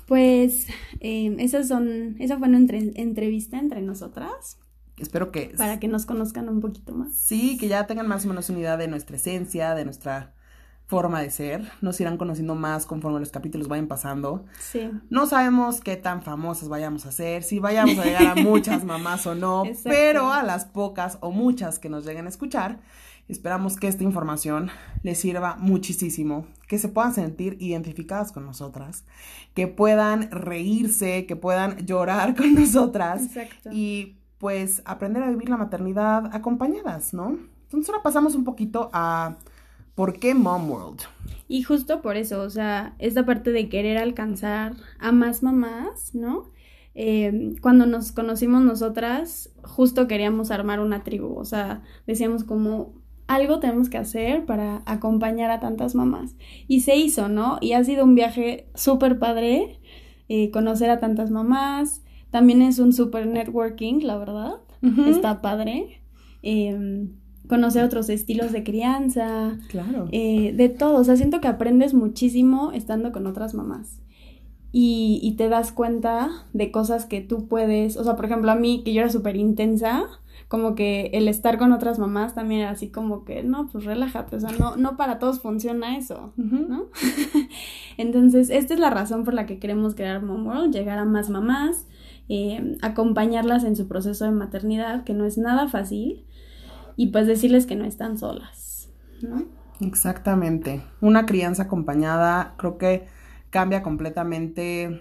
pues 0.07 0.69
eh, 1.01 1.37
esas 1.39 1.69
son, 1.69 2.17
esa 2.19 2.39
fue 2.39 2.49
una 2.49 2.59
entrevista 2.59 3.59
entre 3.59 3.83
nosotras. 3.83 4.59
Espero 4.97 5.33
que... 5.33 5.53
Para 5.57 5.81
que 5.81 5.89
nos 5.89 6.07
conozcan 6.07 6.49
un 6.49 6.61
poquito 6.61 6.95
más. 6.95 7.15
Sí, 7.15 7.57
que 7.59 7.69
ya 7.69 7.87
tengan 7.87 8.07
más 8.07 8.25
o 8.27 8.29
menos 8.29 8.51
unidad 8.51 8.79
de 8.79 8.87
nuestra 8.87 9.17
esencia, 9.17 9.75
de 9.75 9.85
nuestra 9.85 10.35
forma 10.91 11.23
de 11.23 11.31
ser, 11.31 11.71
nos 11.81 12.01
irán 12.01 12.17
conociendo 12.17 12.57
más 12.57 12.85
conforme 12.85 13.21
los 13.21 13.31
capítulos 13.31 13.69
vayan 13.69 13.87
pasando. 13.87 14.45
Sí. 14.59 14.91
No 15.09 15.27
sabemos 15.27 15.81
qué 15.81 15.97
tan 15.97 16.21
famosas 16.21 16.69
vayamos 16.69 17.07
a 17.07 17.13
ser, 17.13 17.45
si 17.45 17.61
vayamos 17.61 17.97
a 17.97 18.05
llegar 18.05 18.27
a 18.27 18.35
muchas 18.43 18.85
mamás 18.85 19.25
o 19.29 19.37
no, 19.37 19.63
pero 19.85 20.33
a 20.33 20.43
las 20.43 20.65
pocas 20.65 21.19
o 21.21 21.31
muchas 21.31 21.79
que 21.79 21.89
nos 21.89 22.05
lleguen 22.05 22.27
a 22.27 22.29
escuchar, 22.29 22.81
esperamos 23.29 23.77
que 23.77 23.87
esta 23.87 24.03
información 24.03 24.69
les 25.05 25.21
sirva 25.21 25.55
muchísimo, 25.55 26.49
que 26.67 26.77
se 26.77 26.89
puedan 26.89 27.15
sentir 27.15 27.57
identificadas 27.61 28.33
con 28.33 28.45
nosotras, 28.45 29.05
que 29.55 29.69
puedan 29.69 30.29
reírse, 30.33 31.25
que 31.25 31.37
puedan 31.37 31.87
llorar 31.87 32.35
con 32.37 32.53
nosotras 32.53 33.27
Exacto. 33.27 33.71
y 33.73 34.17
pues 34.39 34.83
aprender 34.87 35.23
a 35.23 35.31
vivir 35.31 35.51
la 35.51 35.57
maternidad 35.57 36.35
acompañadas, 36.35 37.15
¿no? 37.15 37.39
Entonces 37.63 37.89
ahora 37.91 38.03
pasamos 38.03 38.35
un 38.35 38.43
poquito 38.43 38.91
a 38.93 39.37
¿Por 39.95 40.19
qué 40.19 40.35
Mom 40.35 40.71
World? 40.71 41.01
Y 41.49 41.63
justo 41.63 42.01
por 42.01 42.17
eso, 42.17 42.43
o 42.43 42.51
sea, 42.51 42.95
esta 42.99 43.27
parte 43.27 43.51
de 43.51 43.69
querer 43.69 43.99
alcanzar 43.99 44.75
a 44.99 45.13
más 45.13 45.43
mamás, 45.43 46.15
¿no? 46.15 46.51
Eh, 46.95 47.55
cuando 47.61 47.87
nos 47.87 48.13
conocimos 48.13 48.63
nosotras, 48.63 49.51
justo 49.63 50.07
queríamos 50.07 50.51
armar 50.51 50.81
una 50.81 51.03
tribu, 51.03 51.37
o 51.37 51.45
sea, 51.45 51.83
decíamos 52.07 52.45
como 52.45 52.95
algo 53.27 53.61
tenemos 53.61 53.89
que 53.89 53.99
hacer 53.99 54.45
para 54.45 54.83
acompañar 54.87 55.53
a 55.53 55.61
tantas 55.61 55.95
mamás. 55.95 56.35
Y 56.67 56.81
se 56.81 56.97
hizo, 56.97 57.29
¿no? 57.29 57.59
Y 57.61 57.75
ha 57.75 57.85
sido 57.85 58.05
un 58.05 58.17
viaje 58.17 58.69
súper 58.75 59.21
padre, 59.21 59.81
eh, 60.29 60.51
conocer 60.51 60.91
a 60.91 60.99
tantas 60.99 61.31
mamás. 61.31 62.03
También 62.31 62.61
es 62.61 62.81
un 62.81 62.93
súper 62.93 63.29
networking, 63.29 64.01
la 64.03 64.19
verdad. 64.19 64.55
Está 65.07 65.43
padre. 65.43 66.03
Eh, 66.43 67.09
conocer 67.51 67.85
otros 67.85 68.09
estilos 68.09 68.53
de 68.53 68.63
crianza. 68.63 69.59
Claro. 69.69 70.09
Eh, 70.13 70.55
de 70.57 70.69
todo. 70.69 71.01
O 71.01 71.05
sea, 71.05 71.17
siento 71.17 71.41
que 71.41 71.49
aprendes 71.49 71.93
muchísimo 71.93 72.71
estando 72.73 73.11
con 73.13 73.27
otras 73.27 73.53
mamás. 73.55 74.01
Y, 74.73 75.19
y 75.23 75.33
te 75.33 75.49
das 75.49 75.73
cuenta 75.73 76.31
de 76.53 76.71
cosas 76.71 77.07
que 77.07 77.21
tú 77.21 77.49
puedes. 77.49 77.97
O 77.97 78.05
sea, 78.05 78.15
por 78.15 78.25
ejemplo, 78.25 78.53
a 78.53 78.55
mí, 78.55 78.83
que 78.85 78.95
yo 78.95 79.01
era 79.01 79.11
súper 79.11 79.35
intensa, 79.35 80.07
como 80.47 80.77
que 80.77 81.11
el 81.13 81.27
estar 81.27 81.59
con 81.59 81.73
otras 81.73 81.99
mamás 81.99 82.37
también 82.37 82.61
era 82.61 82.71
así 82.71 82.89
como 82.89 83.25
que, 83.25 83.43
no, 83.43 83.69
pues 83.69 83.85
relájate. 83.85 84.37
O 84.37 84.41
sea, 84.41 84.53
no, 84.53 84.77
no 84.77 84.97
para 84.97 85.19
todos 85.19 85.41
funciona 85.41 85.97
eso, 85.97 86.33
¿no? 86.37 86.87
Entonces, 87.99 88.49
esta 88.49 88.75
es 88.75 88.81
la 88.81 88.91
razón 88.91 89.25
por 89.25 89.35
la 89.35 89.47
que 89.47 89.59
queremos 89.59 89.97
crear 89.97 90.23
Mom 90.23 90.47
World, 90.47 90.73
llegar 90.73 90.99
a 90.99 91.05
más 91.05 91.31
mamás. 91.31 91.87
Eh, 92.33 92.79
acompañarlas 92.81 93.65
en 93.65 93.75
su 93.75 93.89
proceso 93.89 94.25
de 94.25 94.31
maternidad, 94.31 95.03
que 95.03 95.15
no 95.15 95.25
es 95.25 95.37
nada 95.37 95.67
fácil, 95.67 96.25
y 97.01 97.07
pues 97.07 97.27
decirles 97.27 97.65
que 97.65 97.77
no 97.77 97.87
están 97.87 98.19
solas, 98.19 98.91
¿no? 99.23 99.47
Exactamente. 99.81 100.83
Una 101.01 101.25
crianza 101.25 101.63
acompañada 101.63 102.53
creo 102.59 102.77
que 102.77 103.07
cambia 103.49 103.83
completamente 103.83 105.01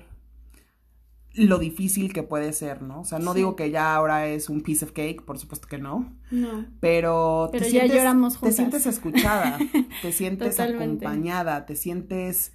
lo 1.34 1.60
difícil 1.60 2.14
que 2.14 2.24
puede 2.24 2.54
ser, 2.54 2.82
¿no? 2.82 3.02
O 3.02 3.04
sea, 3.04 3.20
no 3.20 3.34
digo 3.34 3.58
que 3.58 3.70
ya 3.70 3.94
ahora 3.94 4.28
es 4.28 4.48
un 4.48 4.62
piece 4.62 4.86
of 4.86 4.94
cake, 4.94 5.24
por 5.26 5.40
supuesto 5.40 5.68
que 5.68 5.78
no. 5.78 6.16
No. 6.32 6.68
Pero, 6.80 7.50
te 7.52 7.60
ya 7.60 7.66
sientes, 7.66 7.98
lloramos 7.98 8.38
juntas. 8.38 8.56
Te 8.56 8.62
sientes 8.62 8.86
escuchada, 8.86 9.60
te 10.02 10.12
sientes 10.14 10.58
acompañada, 10.62 11.66
te 11.66 11.76
sientes 11.76 12.54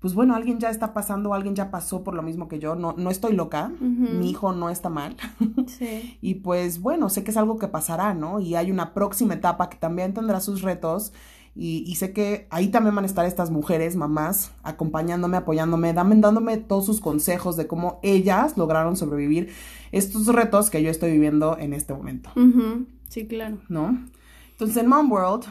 pues 0.00 0.14
bueno, 0.14 0.34
alguien 0.34 0.58
ya 0.58 0.70
está 0.70 0.92
pasando, 0.92 1.32
alguien 1.32 1.54
ya 1.54 1.70
pasó 1.70 2.04
por 2.04 2.14
lo 2.14 2.22
mismo 2.22 2.48
que 2.48 2.58
yo, 2.58 2.74
no, 2.74 2.94
no 2.96 3.10
estoy 3.10 3.34
loca, 3.34 3.72
mi 3.80 4.30
hijo 4.30 4.52
no 4.52 4.70
está 4.70 4.88
mal. 4.88 5.16
Sí. 5.66 6.16
y 6.22 6.34
pues 6.34 6.80
bueno, 6.80 7.08
sé 7.08 7.24
que 7.24 7.32
es 7.32 7.36
algo 7.36 7.58
que 7.58 7.66
pasará, 7.66 8.14
¿no? 8.14 8.38
Y 8.40 8.54
hay 8.54 8.70
una 8.70 8.94
próxima 8.94 9.34
etapa 9.34 9.68
que 9.68 9.76
también 9.76 10.14
tendrá 10.14 10.40
sus 10.40 10.62
retos. 10.62 11.12
Y, 11.58 11.94
sé 11.94 12.12
que 12.12 12.46
ahí 12.50 12.68
también 12.68 12.94
van 12.94 13.04
a 13.04 13.06
estar 13.06 13.24
estas 13.24 13.50
mujeres, 13.50 13.96
mamás, 13.96 14.52
acompañándome, 14.62 15.38
apoyándome, 15.38 15.94
dándome 15.94 16.58
todos 16.58 16.84
sus 16.84 17.00
consejos 17.00 17.56
de 17.56 17.66
cómo 17.66 17.98
ellas 18.02 18.58
lograron 18.58 18.94
sobrevivir 18.94 19.48
estos 19.90 20.26
retos 20.26 20.68
que 20.68 20.82
yo 20.82 20.90
estoy 20.90 21.12
viviendo 21.12 21.56
en 21.58 21.72
este 21.72 21.94
momento. 21.94 22.28
Sí, 23.08 23.26
claro. 23.26 23.56
¿No? 23.70 23.98
Entonces 24.50 24.76
en 24.76 24.88
Mom 24.88 25.10
World 25.10 25.46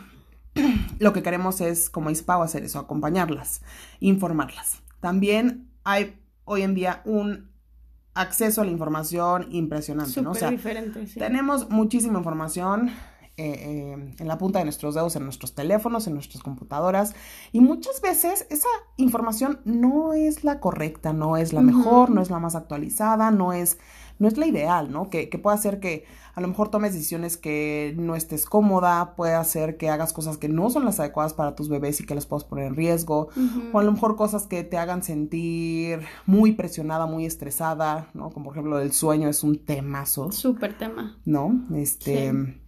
lo 1.00 1.14
que 1.14 1.24
queremos 1.24 1.62
es, 1.62 1.90
como 1.90 2.10
Pau, 2.26 2.42
hacer 2.42 2.64
eso, 2.64 2.80
acompañarlas, 2.80 3.62
informarlas. 4.00 4.82
También 5.00 5.70
hay 5.84 6.20
hoy 6.46 6.62
en 6.62 6.74
día 6.74 7.02
un 7.06 7.50
acceso 8.14 8.62
a 8.62 8.66
la 8.66 8.72
información 8.72 9.48
impresionante, 9.52 10.22
¿no? 10.22 10.32
O 10.32 10.36
sea, 10.36 10.50
diferente, 10.50 11.06
tenemos 11.18 11.70
muchísima 11.70 12.18
información 12.18 12.92
eh, 13.38 13.94
eh, 13.98 14.16
en 14.18 14.28
la 14.28 14.38
punta 14.38 14.60
de 14.60 14.66
nuestros 14.66 14.96
dedos, 14.96 15.16
en 15.18 15.24
nuestros 15.26 15.56
teléfonos, 15.56 16.08
en 16.08 16.14
nuestras 16.14 16.42
computadoras. 16.42 17.16
Y 17.52 17.60
muchas 17.60 18.02
veces 18.02 18.48
esa 18.50 18.70
información 18.96 19.60
no 19.66 20.14
es 20.14 20.46
la 20.46 20.62
correcta, 20.62 21.12
no 21.12 21.36
es 21.36 21.52
la 21.52 21.62
mejor, 21.62 22.12
no 22.12 22.22
es 22.22 22.30
la 22.30 22.40
más 22.40 22.56
actualizada, 22.56 23.32
no 23.32 23.52
es, 23.52 23.78
no 24.20 24.30
es 24.30 24.38
la 24.38 24.46
ideal, 24.46 24.90
¿no? 24.90 25.10
Que, 25.10 25.28
que 25.28 25.38
puede 25.38 25.58
hacer 25.58 25.82
que 25.82 26.06
a 26.34 26.42
lo 26.42 26.48
mejor 26.48 26.70
tomes 26.70 26.94
decisiones 26.94 27.36
que 27.36 27.94
no 27.98 28.16
estés 28.16 28.46
cómoda, 28.46 29.16
puede 29.16 29.34
hacer 29.34 29.76
que 29.78 29.90
hagas 29.90 30.14
cosas 30.14 30.38
que 30.38 30.48
no 30.48 30.70
son 30.70 30.86
las 30.86 31.00
adecuadas 31.02 31.34
para 31.34 31.56
tus 31.56 31.68
bebés 31.68 32.00
y 32.02 32.06
que 32.06 32.16
las 32.16 32.26
puedas 32.26 32.44
poner 32.44 32.68
en 32.68 32.76
riesgo, 32.76 33.30
o 33.74 33.80
a 33.80 33.84
lo 33.84 33.92
mejor 33.92 34.16
cosas 34.16 34.48
que 34.48 34.64
te 34.64 34.78
hagan 34.78 35.04
sentir 35.04 36.02
muy 36.26 36.54
presionada, 36.54 37.06
muy 37.06 37.26
estresada, 37.26 38.10
¿no? 38.14 38.30
Como 38.32 38.46
por 38.46 38.54
ejemplo 38.54 38.80
el 38.80 38.92
sueño 38.94 39.28
es 39.28 39.44
un 39.44 39.58
temazo. 39.58 40.32
Súper 40.32 40.78
tema. 40.78 41.18
¿No? 41.26 41.66
Este... 41.74 42.62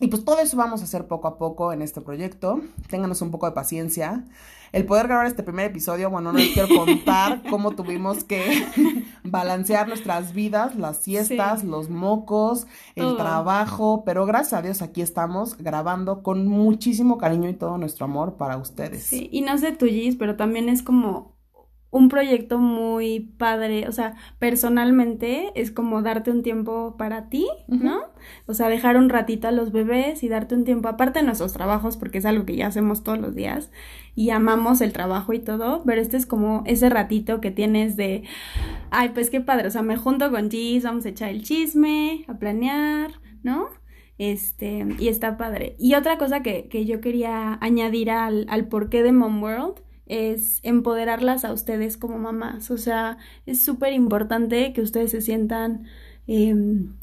Y 0.00 0.08
pues 0.08 0.24
todo 0.24 0.40
eso 0.40 0.56
vamos 0.56 0.80
a 0.80 0.84
hacer 0.84 1.06
poco 1.06 1.28
a 1.28 1.38
poco 1.38 1.72
en 1.72 1.80
este 1.80 2.00
proyecto. 2.00 2.60
Ténganos 2.88 3.22
un 3.22 3.30
poco 3.30 3.46
de 3.46 3.52
paciencia. 3.52 4.24
El 4.72 4.86
poder 4.86 5.06
grabar 5.06 5.26
este 5.26 5.42
primer 5.42 5.66
episodio, 5.66 6.08
bueno, 6.10 6.32
no 6.32 6.38
les 6.38 6.54
quiero 6.54 6.68
contar 6.76 7.42
cómo 7.50 7.72
tuvimos 7.72 8.24
que 8.24 8.66
balancear 9.22 9.86
nuestras 9.86 10.32
vidas, 10.32 10.76
las 10.76 10.96
siestas, 10.96 11.62
los 11.62 11.90
mocos, 11.90 12.66
el 12.96 13.16
trabajo, 13.16 14.02
pero 14.04 14.24
gracias 14.24 14.54
a 14.54 14.62
Dios 14.62 14.80
aquí 14.80 15.02
estamos 15.02 15.58
grabando 15.58 16.22
con 16.22 16.48
muchísimo 16.48 17.18
cariño 17.18 17.50
y 17.50 17.54
todo 17.54 17.76
nuestro 17.76 18.06
amor 18.06 18.36
para 18.36 18.56
ustedes. 18.56 19.04
Sí, 19.04 19.28
y 19.30 19.42
no 19.42 19.58
sé 19.58 19.72
tu 19.72 19.86
Gis, 19.86 20.16
pero 20.16 20.36
también 20.36 20.70
es 20.70 20.82
como 20.82 21.31
un 21.92 22.08
proyecto 22.08 22.58
muy 22.58 23.20
padre, 23.20 23.86
o 23.86 23.92
sea, 23.92 24.14
personalmente 24.38 25.52
es 25.54 25.70
como 25.70 26.00
darte 26.00 26.30
un 26.30 26.42
tiempo 26.42 26.96
para 26.96 27.28
ti, 27.28 27.46
¿no? 27.68 28.00
O 28.46 28.54
sea, 28.54 28.70
dejar 28.70 28.96
un 28.96 29.10
ratito 29.10 29.46
a 29.46 29.52
los 29.52 29.72
bebés 29.72 30.22
y 30.22 30.28
darte 30.28 30.54
un 30.54 30.64
tiempo 30.64 30.88
aparte 30.88 31.18
de 31.18 31.26
nuestros 31.26 31.52
trabajos, 31.52 31.98
porque 31.98 32.16
es 32.16 32.24
algo 32.24 32.46
que 32.46 32.56
ya 32.56 32.68
hacemos 32.68 33.02
todos 33.04 33.18
los 33.18 33.34
días 33.34 33.70
y 34.14 34.30
amamos 34.30 34.80
el 34.80 34.94
trabajo 34.94 35.34
y 35.34 35.40
todo, 35.40 35.82
pero 35.84 36.00
este 36.00 36.16
es 36.16 36.24
como 36.24 36.62
ese 36.64 36.88
ratito 36.88 37.42
que 37.42 37.50
tienes 37.50 37.94
de, 37.94 38.22
ay, 38.90 39.10
pues 39.10 39.28
qué 39.28 39.42
padre, 39.42 39.68
o 39.68 39.70
sea, 39.70 39.82
me 39.82 39.98
junto 39.98 40.30
con 40.30 40.50
Gis, 40.50 40.84
vamos 40.84 41.04
a 41.04 41.10
echar 41.10 41.28
el 41.28 41.42
chisme, 41.42 42.24
a 42.26 42.38
planear, 42.38 43.10
¿no? 43.42 43.68
Este, 44.16 44.86
y 44.98 45.08
está 45.08 45.36
padre. 45.36 45.76
Y 45.78 45.94
otra 45.94 46.16
cosa 46.16 46.42
que, 46.42 46.68
que 46.68 46.86
yo 46.86 47.02
quería 47.02 47.58
añadir 47.60 48.10
al, 48.10 48.46
al 48.48 48.66
porqué 48.68 49.02
de 49.02 49.12
Mom 49.12 49.42
World, 49.42 49.82
es 50.12 50.60
empoderarlas 50.62 51.44
a 51.44 51.52
ustedes 51.52 51.96
como 51.96 52.18
mamás. 52.18 52.70
O 52.70 52.76
sea, 52.76 53.16
es 53.46 53.64
súper 53.64 53.94
importante 53.94 54.72
que 54.72 54.82
ustedes 54.82 55.10
se 55.10 55.22
sientan 55.22 55.86
em, 56.26 56.94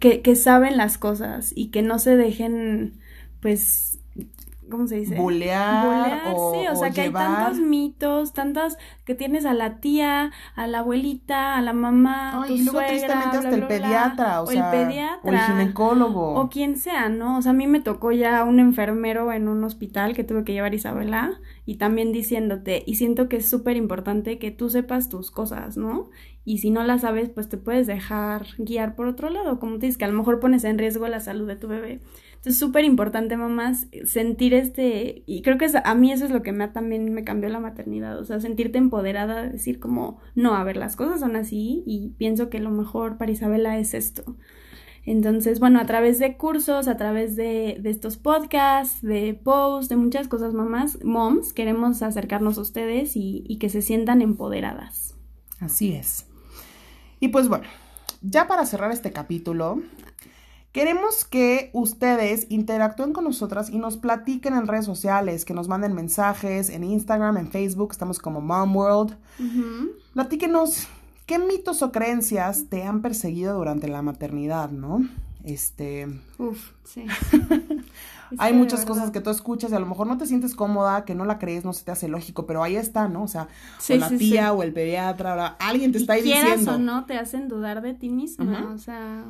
que, 0.00 0.22
que, 0.22 0.36
saben 0.36 0.76
las 0.76 0.96
cosas 0.96 1.52
y 1.54 1.70
que 1.70 1.82
no 1.82 1.98
se 1.98 2.16
dejen, 2.16 2.98
pues, 3.40 3.98
¿cómo 4.70 4.86
se 4.86 4.96
dice? 4.96 5.16
Bulear. 5.16 6.34
sí, 6.54 6.66
o, 6.68 6.76
sea, 6.76 6.90
que 6.90 7.02
hay 7.02 7.12
tantos 7.12 7.58
mitos, 7.58 8.32
tantas 8.32 8.78
que 9.06 9.14
tienes 9.14 9.46
a 9.46 9.54
la 9.54 9.76
tía, 9.80 10.32
a 10.56 10.66
la 10.66 10.80
abuelita, 10.80 11.56
a 11.56 11.62
la 11.62 11.72
mamá, 11.72 12.44
tu 12.48 12.54
y 12.54 12.64
luego 12.64 12.80
tristemente 12.86 13.36
hasta 13.36 13.54
el 13.54 13.66
pediatra, 13.68 14.42
o, 14.42 14.46
sea, 14.48 14.72
el 14.72 14.86
pediatra, 14.86 15.20
o 15.22 15.32
el 15.32 15.38
ginecólogo. 15.38 16.34
O 16.34 16.50
quien 16.50 16.76
sea, 16.76 17.08
¿no? 17.08 17.38
O 17.38 17.42
sea, 17.42 17.52
a 17.52 17.54
mí 17.54 17.68
me 17.68 17.80
tocó 17.80 18.10
ya 18.10 18.42
un 18.42 18.58
enfermero 18.58 19.32
en 19.32 19.46
un 19.46 19.62
hospital 19.62 20.14
que 20.14 20.24
tuve 20.24 20.42
que 20.42 20.52
llevar 20.52 20.72
a 20.72 20.74
Isabela 20.74 21.40
y 21.64 21.76
también 21.76 22.12
diciéndote, 22.12 22.82
y 22.84 22.96
siento 22.96 23.28
que 23.28 23.36
es 23.36 23.48
súper 23.48 23.76
importante 23.76 24.38
que 24.38 24.50
tú 24.50 24.70
sepas 24.70 25.08
tus 25.08 25.30
cosas, 25.30 25.76
¿no? 25.76 26.10
Y 26.44 26.58
si 26.58 26.70
no 26.70 26.84
las 26.84 27.00
sabes, 27.02 27.28
pues 27.28 27.48
te 27.48 27.58
puedes 27.58 27.86
dejar 27.86 28.46
guiar 28.58 28.96
por 28.96 29.06
otro 29.06 29.30
lado, 29.30 29.58
como 29.60 29.78
te 29.78 29.86
dices, 29.86 29.98
que 29.98 30.04
a 30.04 30.08
lo 30.08 30.14
mejor 30.14 30.40
pones 30.40 30.62
en 30.64 30.78
riesgo 30.78 31.06
la 31.08 31.20
salud 31.20 31.46
de 31.46 31.56
tu 31.56 31.68
bebé. 31.68 32.00
Es 32.44 32.56
súper 32.56 32.84
importante, 32.84 33.36
mamás, 33.36 33.88
sentir 34.04 34.54
este, 34.54 35.24
y 35.26 35.42
creo 35.42 35.58
que 35.58 35.66
a 35.82 35.94
mí 35.96 36.12
eso 36.12 36.24
es 36.24 36.30
lo 36.30 36.42
que 36.42 36.52
me 36.52 36.68
también 36.68 37.12
me 37.12 37.24
cambió 37.24 37.50
la 37.50 37.58
maternidad, 37.58 38.16
o 38.20 38.24
sea, 38.24 38.38
sentirte 38.38 38.78
empoderada, 38.78 38.95
decir 39.02 39.80
como, 39.80 40.20
no, 40.34 40.54
a 40.54 40.64
ver, 40.64 40.76
las 40.76 40.96
cosas 40.96 41.20
son 41.20 41.36
así 41.36 41.82
y 41.86 42.14
pienso 42.18 42.48
que 42.50 42.60
lo 42.60 42.70
mejor 42.70 43.18
para 43.18 43.32
Isabela 43.32 43.78
es 43.78 43.94
esto. 43.94 44.36
Entonces, 45.04 45.60
bueno, 45.60 45.78
a 45.78 45.86
través 45.86 46.18
de 46.18 46.36
cursos, 46.36 46.88
a 46.88 46.96
través 46.96 47.36
de, 47.36 47.78
de 47.80 47.90
estos 47.90 48.16
podcasts, 48.16 49.02
de 49.02 49.34
posts, 49.34 49.88
de 49.88 49.96
muchas 49.96 50.26
cosas, 50.26 50.52
mamás, 50.52 51.02
moms, 51.04 51.52
queremos 51.52 52.02
acercarnos 52.02 52.58
a 52.58 52.62
ustedes 52.62 53.12
y 53.14 53.58
que 53.60 53.68
se 53.68 53.82
sientan 53.82 54.20
empoderadas. 54.20 55.14
Así 55.60 55.92
es. 55.92 56.26
Y 57.20 57.28
pues 57.28 57.48
bueno, 57.48 57.66
ya 58.20 58.46
para 58.46 58.66
cerrar 58.66 58.90
este 58.90 59.12
capítulo, 59.12 59.80
Queremos 60.76 61.24
que 61.24 61.70
ustedes 61.72 62.48
interactúen 62.50 63.14
con 63.14 63.24
nosotras 63.24 63.70
y 63.70 63.78
nos 63.78 63.96
platiquen 63.96 64.52
en 64.52 64.66
redes 64.66 64.84
sociales, 64.84 65.46
que 65.46 65.54
nos 65.54 65.68
manden 65.68 65.94
mensajes 65.94 66.68
en 66.68 66.84
Instagram, 66.84 67.38
en 67.38 67.50
Facebook, 67.50 67.92
estamos 67.92 68.18
como 68.18 68.42
Mom 68.42 68.76
World. 68.76 69.16
Platíquenos 70.12 70.86
qué 71.24 71.38
mitos 71.38 71.80
o 71.80 71.92
creencias 71.92 72.66
te 72.68 72.82
han 72.82 73.00
perseguido 73.00 73.56
durante 73.56 73.88
la 73.88 74.02
maternidad, 74.02 74.68
¿no? 74.70 75.08
Este. 75.44 76.08
Uf, 76.36 76.72
sí. 76.84 77.06
hay 78.36 78.52
muchas 78.52 78.84
cosas 78.84 79.10
que 79.10 79.22
tú 79.22 79.30
escuchas 79.30 79.72
y 79.72 79.76
a 79.76 79.80
lo 79.80 79.86
mejor 79.86 80.06
no 80.06 80.18
te 80.18 80.26
sientes 80.26 80.54
cómoda, 80.54 81.06
que 81.06 81.14
no 81.14 81.24
la 81.24 81.38
crees, 81.38 81.64
no 81.64 81.72
se 81.72 81.86
te 81.86 81.92
hace 81.92 82.06
lógico, 82.06 82.44
pero 82.44 82.62
ahí 82.62 82.76
está, 82.76 83.08
¿no? 83.08 83.22
O 83.22 83.28
sea, 83.28 83.48
o 83.88 83.94
la 83.94 84.10
tía 84.10 84.52
o 84.52 84.62
el 84.62 84.74
pediatra, 84.74 85.56
alguien 85.58 85.92
te 85.92 85.96
está 85.96 86.12
ahí 86.12 86.22
diciendo. 86.22 86.74
o 86.74 86.78
no, 86.78 87.06
te 87.06 87.16
hacen 87.16 87.48
dudar 87.48 87.80
de 87.80 87.94
ti 87.94 88.10
misma, 88.10 88.72
o 88.74 88.76
sea 88.76 89.24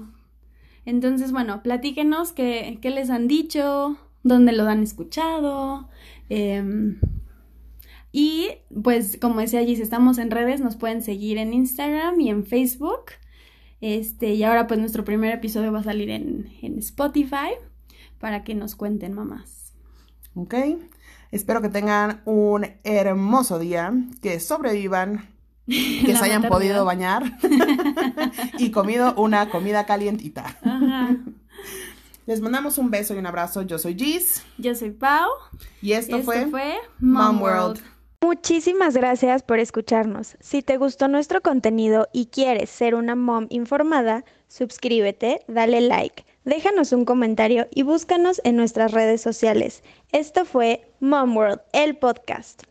entonces, 0.87 1.33
bueno, 1.33 1.63
platíquenos 1.63 2.33
qué, 2.33 2.79
qué 2.81 2.91
les 2.91 3.11
han 3.11 3.27
dicho, 3.27 3.99
dónde 4.23 4.53
lo 4.53 4.65
han 4.69 4.83
escuchado. 4.83 5.89
Em, 6.29 7.01
y 8.13 8.51
pues, 8.83 9.19
como 9.21 9.41
decía 9.41 9.65
si 9.65 9.83
estamos 9.83 10.19
en 10.19 10.31
redes, 10.31 10.61
nos 10.61 10.77
pueden 10.77 11.03
seguir 11.03 11.39
en 11.39 11.53
Instagram 11.53 12.21
y 12.21 12.31
en 12.31 12.47
Facebook. 12.47 13.13
Este, 13.81 14.35
y 14.35 14.45
ahora 14.45 14.67
pues 14.67 14.81
nuestro 14.81 15.05
primer 15.05 15.35
episodio 15.35 15.73
va 15.73 15.81
a 15.81 15.85
salir 15.85 16.09
en, 16.09 16.51
en 16.63 16.79
Spotify 16.79 17.51
para 18.19 18.45
que 18.45 18.55
nos 18.55 18.77
cuenten 18.77 19.13
mamás. 19.13 19.75
Ok. 20.35 20.55
Espero 21.33 21.61
que 21.61 21.69
tengan 21.69 22.23
un 22.25 22.65
hermoso 22.85 23.59
día, 23.59 23.93
que 24.23 24.39
sobrevivan 24.39 25.29
que 26.07 26.17
se 26.17 26.25
hayan 26.25 26.43
podido 26.43 26.85
bañar 26.85 27.25
y 28.59 28.71
comido 28.71 29.15
una 29.17 29.51
comida 29.51 29.85
calientita. 29.87 30.57
Les 32.27 32.41
mandamos 32.41 32.79
un 32.79 32.91
beso 32.91 33.15
y 33.15 33.19
un 33.19 33.27
abrazo. 33.27 33.63
Yo 33.63 33.79
soy 33.79 33.97
Gis. 33.97 34.45
Yo 34.59 34.75
soy 34.75 34.91
Pau. 34.91 35.29
Y 35.81 35.93
esto, 35.93 36.23
fue, 36.23 36.77
Mom 36.99 37.41
World. 37.41 37.81
Muchísimas 38.23 38.97
gracias 38.97 39.43
por 39.43 39.61
escucharnos. 39.61 40.37
Si 40.41 40.63
te 40.63 40.79
gustó 40.79 41.07
nuestro 41.07 41.43
contenido 41.43 42.09
y 42.13 42.27
quieres 42.27 42.71
ser 42.71 42.95
una 42.97 43.15
mom 43.15 43.47
informada, 43.51 44.25
suscríbete, 44.49 45.43
dale 45.47 45.81
like, 45.81 46.25
déjanos 46.45 46.93
un 46.93 47.05
comentario 47.05 47.69
y 47.71 47.83
búscanos 47.83 48.41
en 48.43 48.57
nuestras 48.57 48.91
redes 48.91 49.21
sociales. 49.21 49.85
Esto 50.11 50.45
fue 50.45 50.91
Mom 50.99 51.37
World, 51.37 51.61
el 51.73 51.97
podcast. 51.99 52.65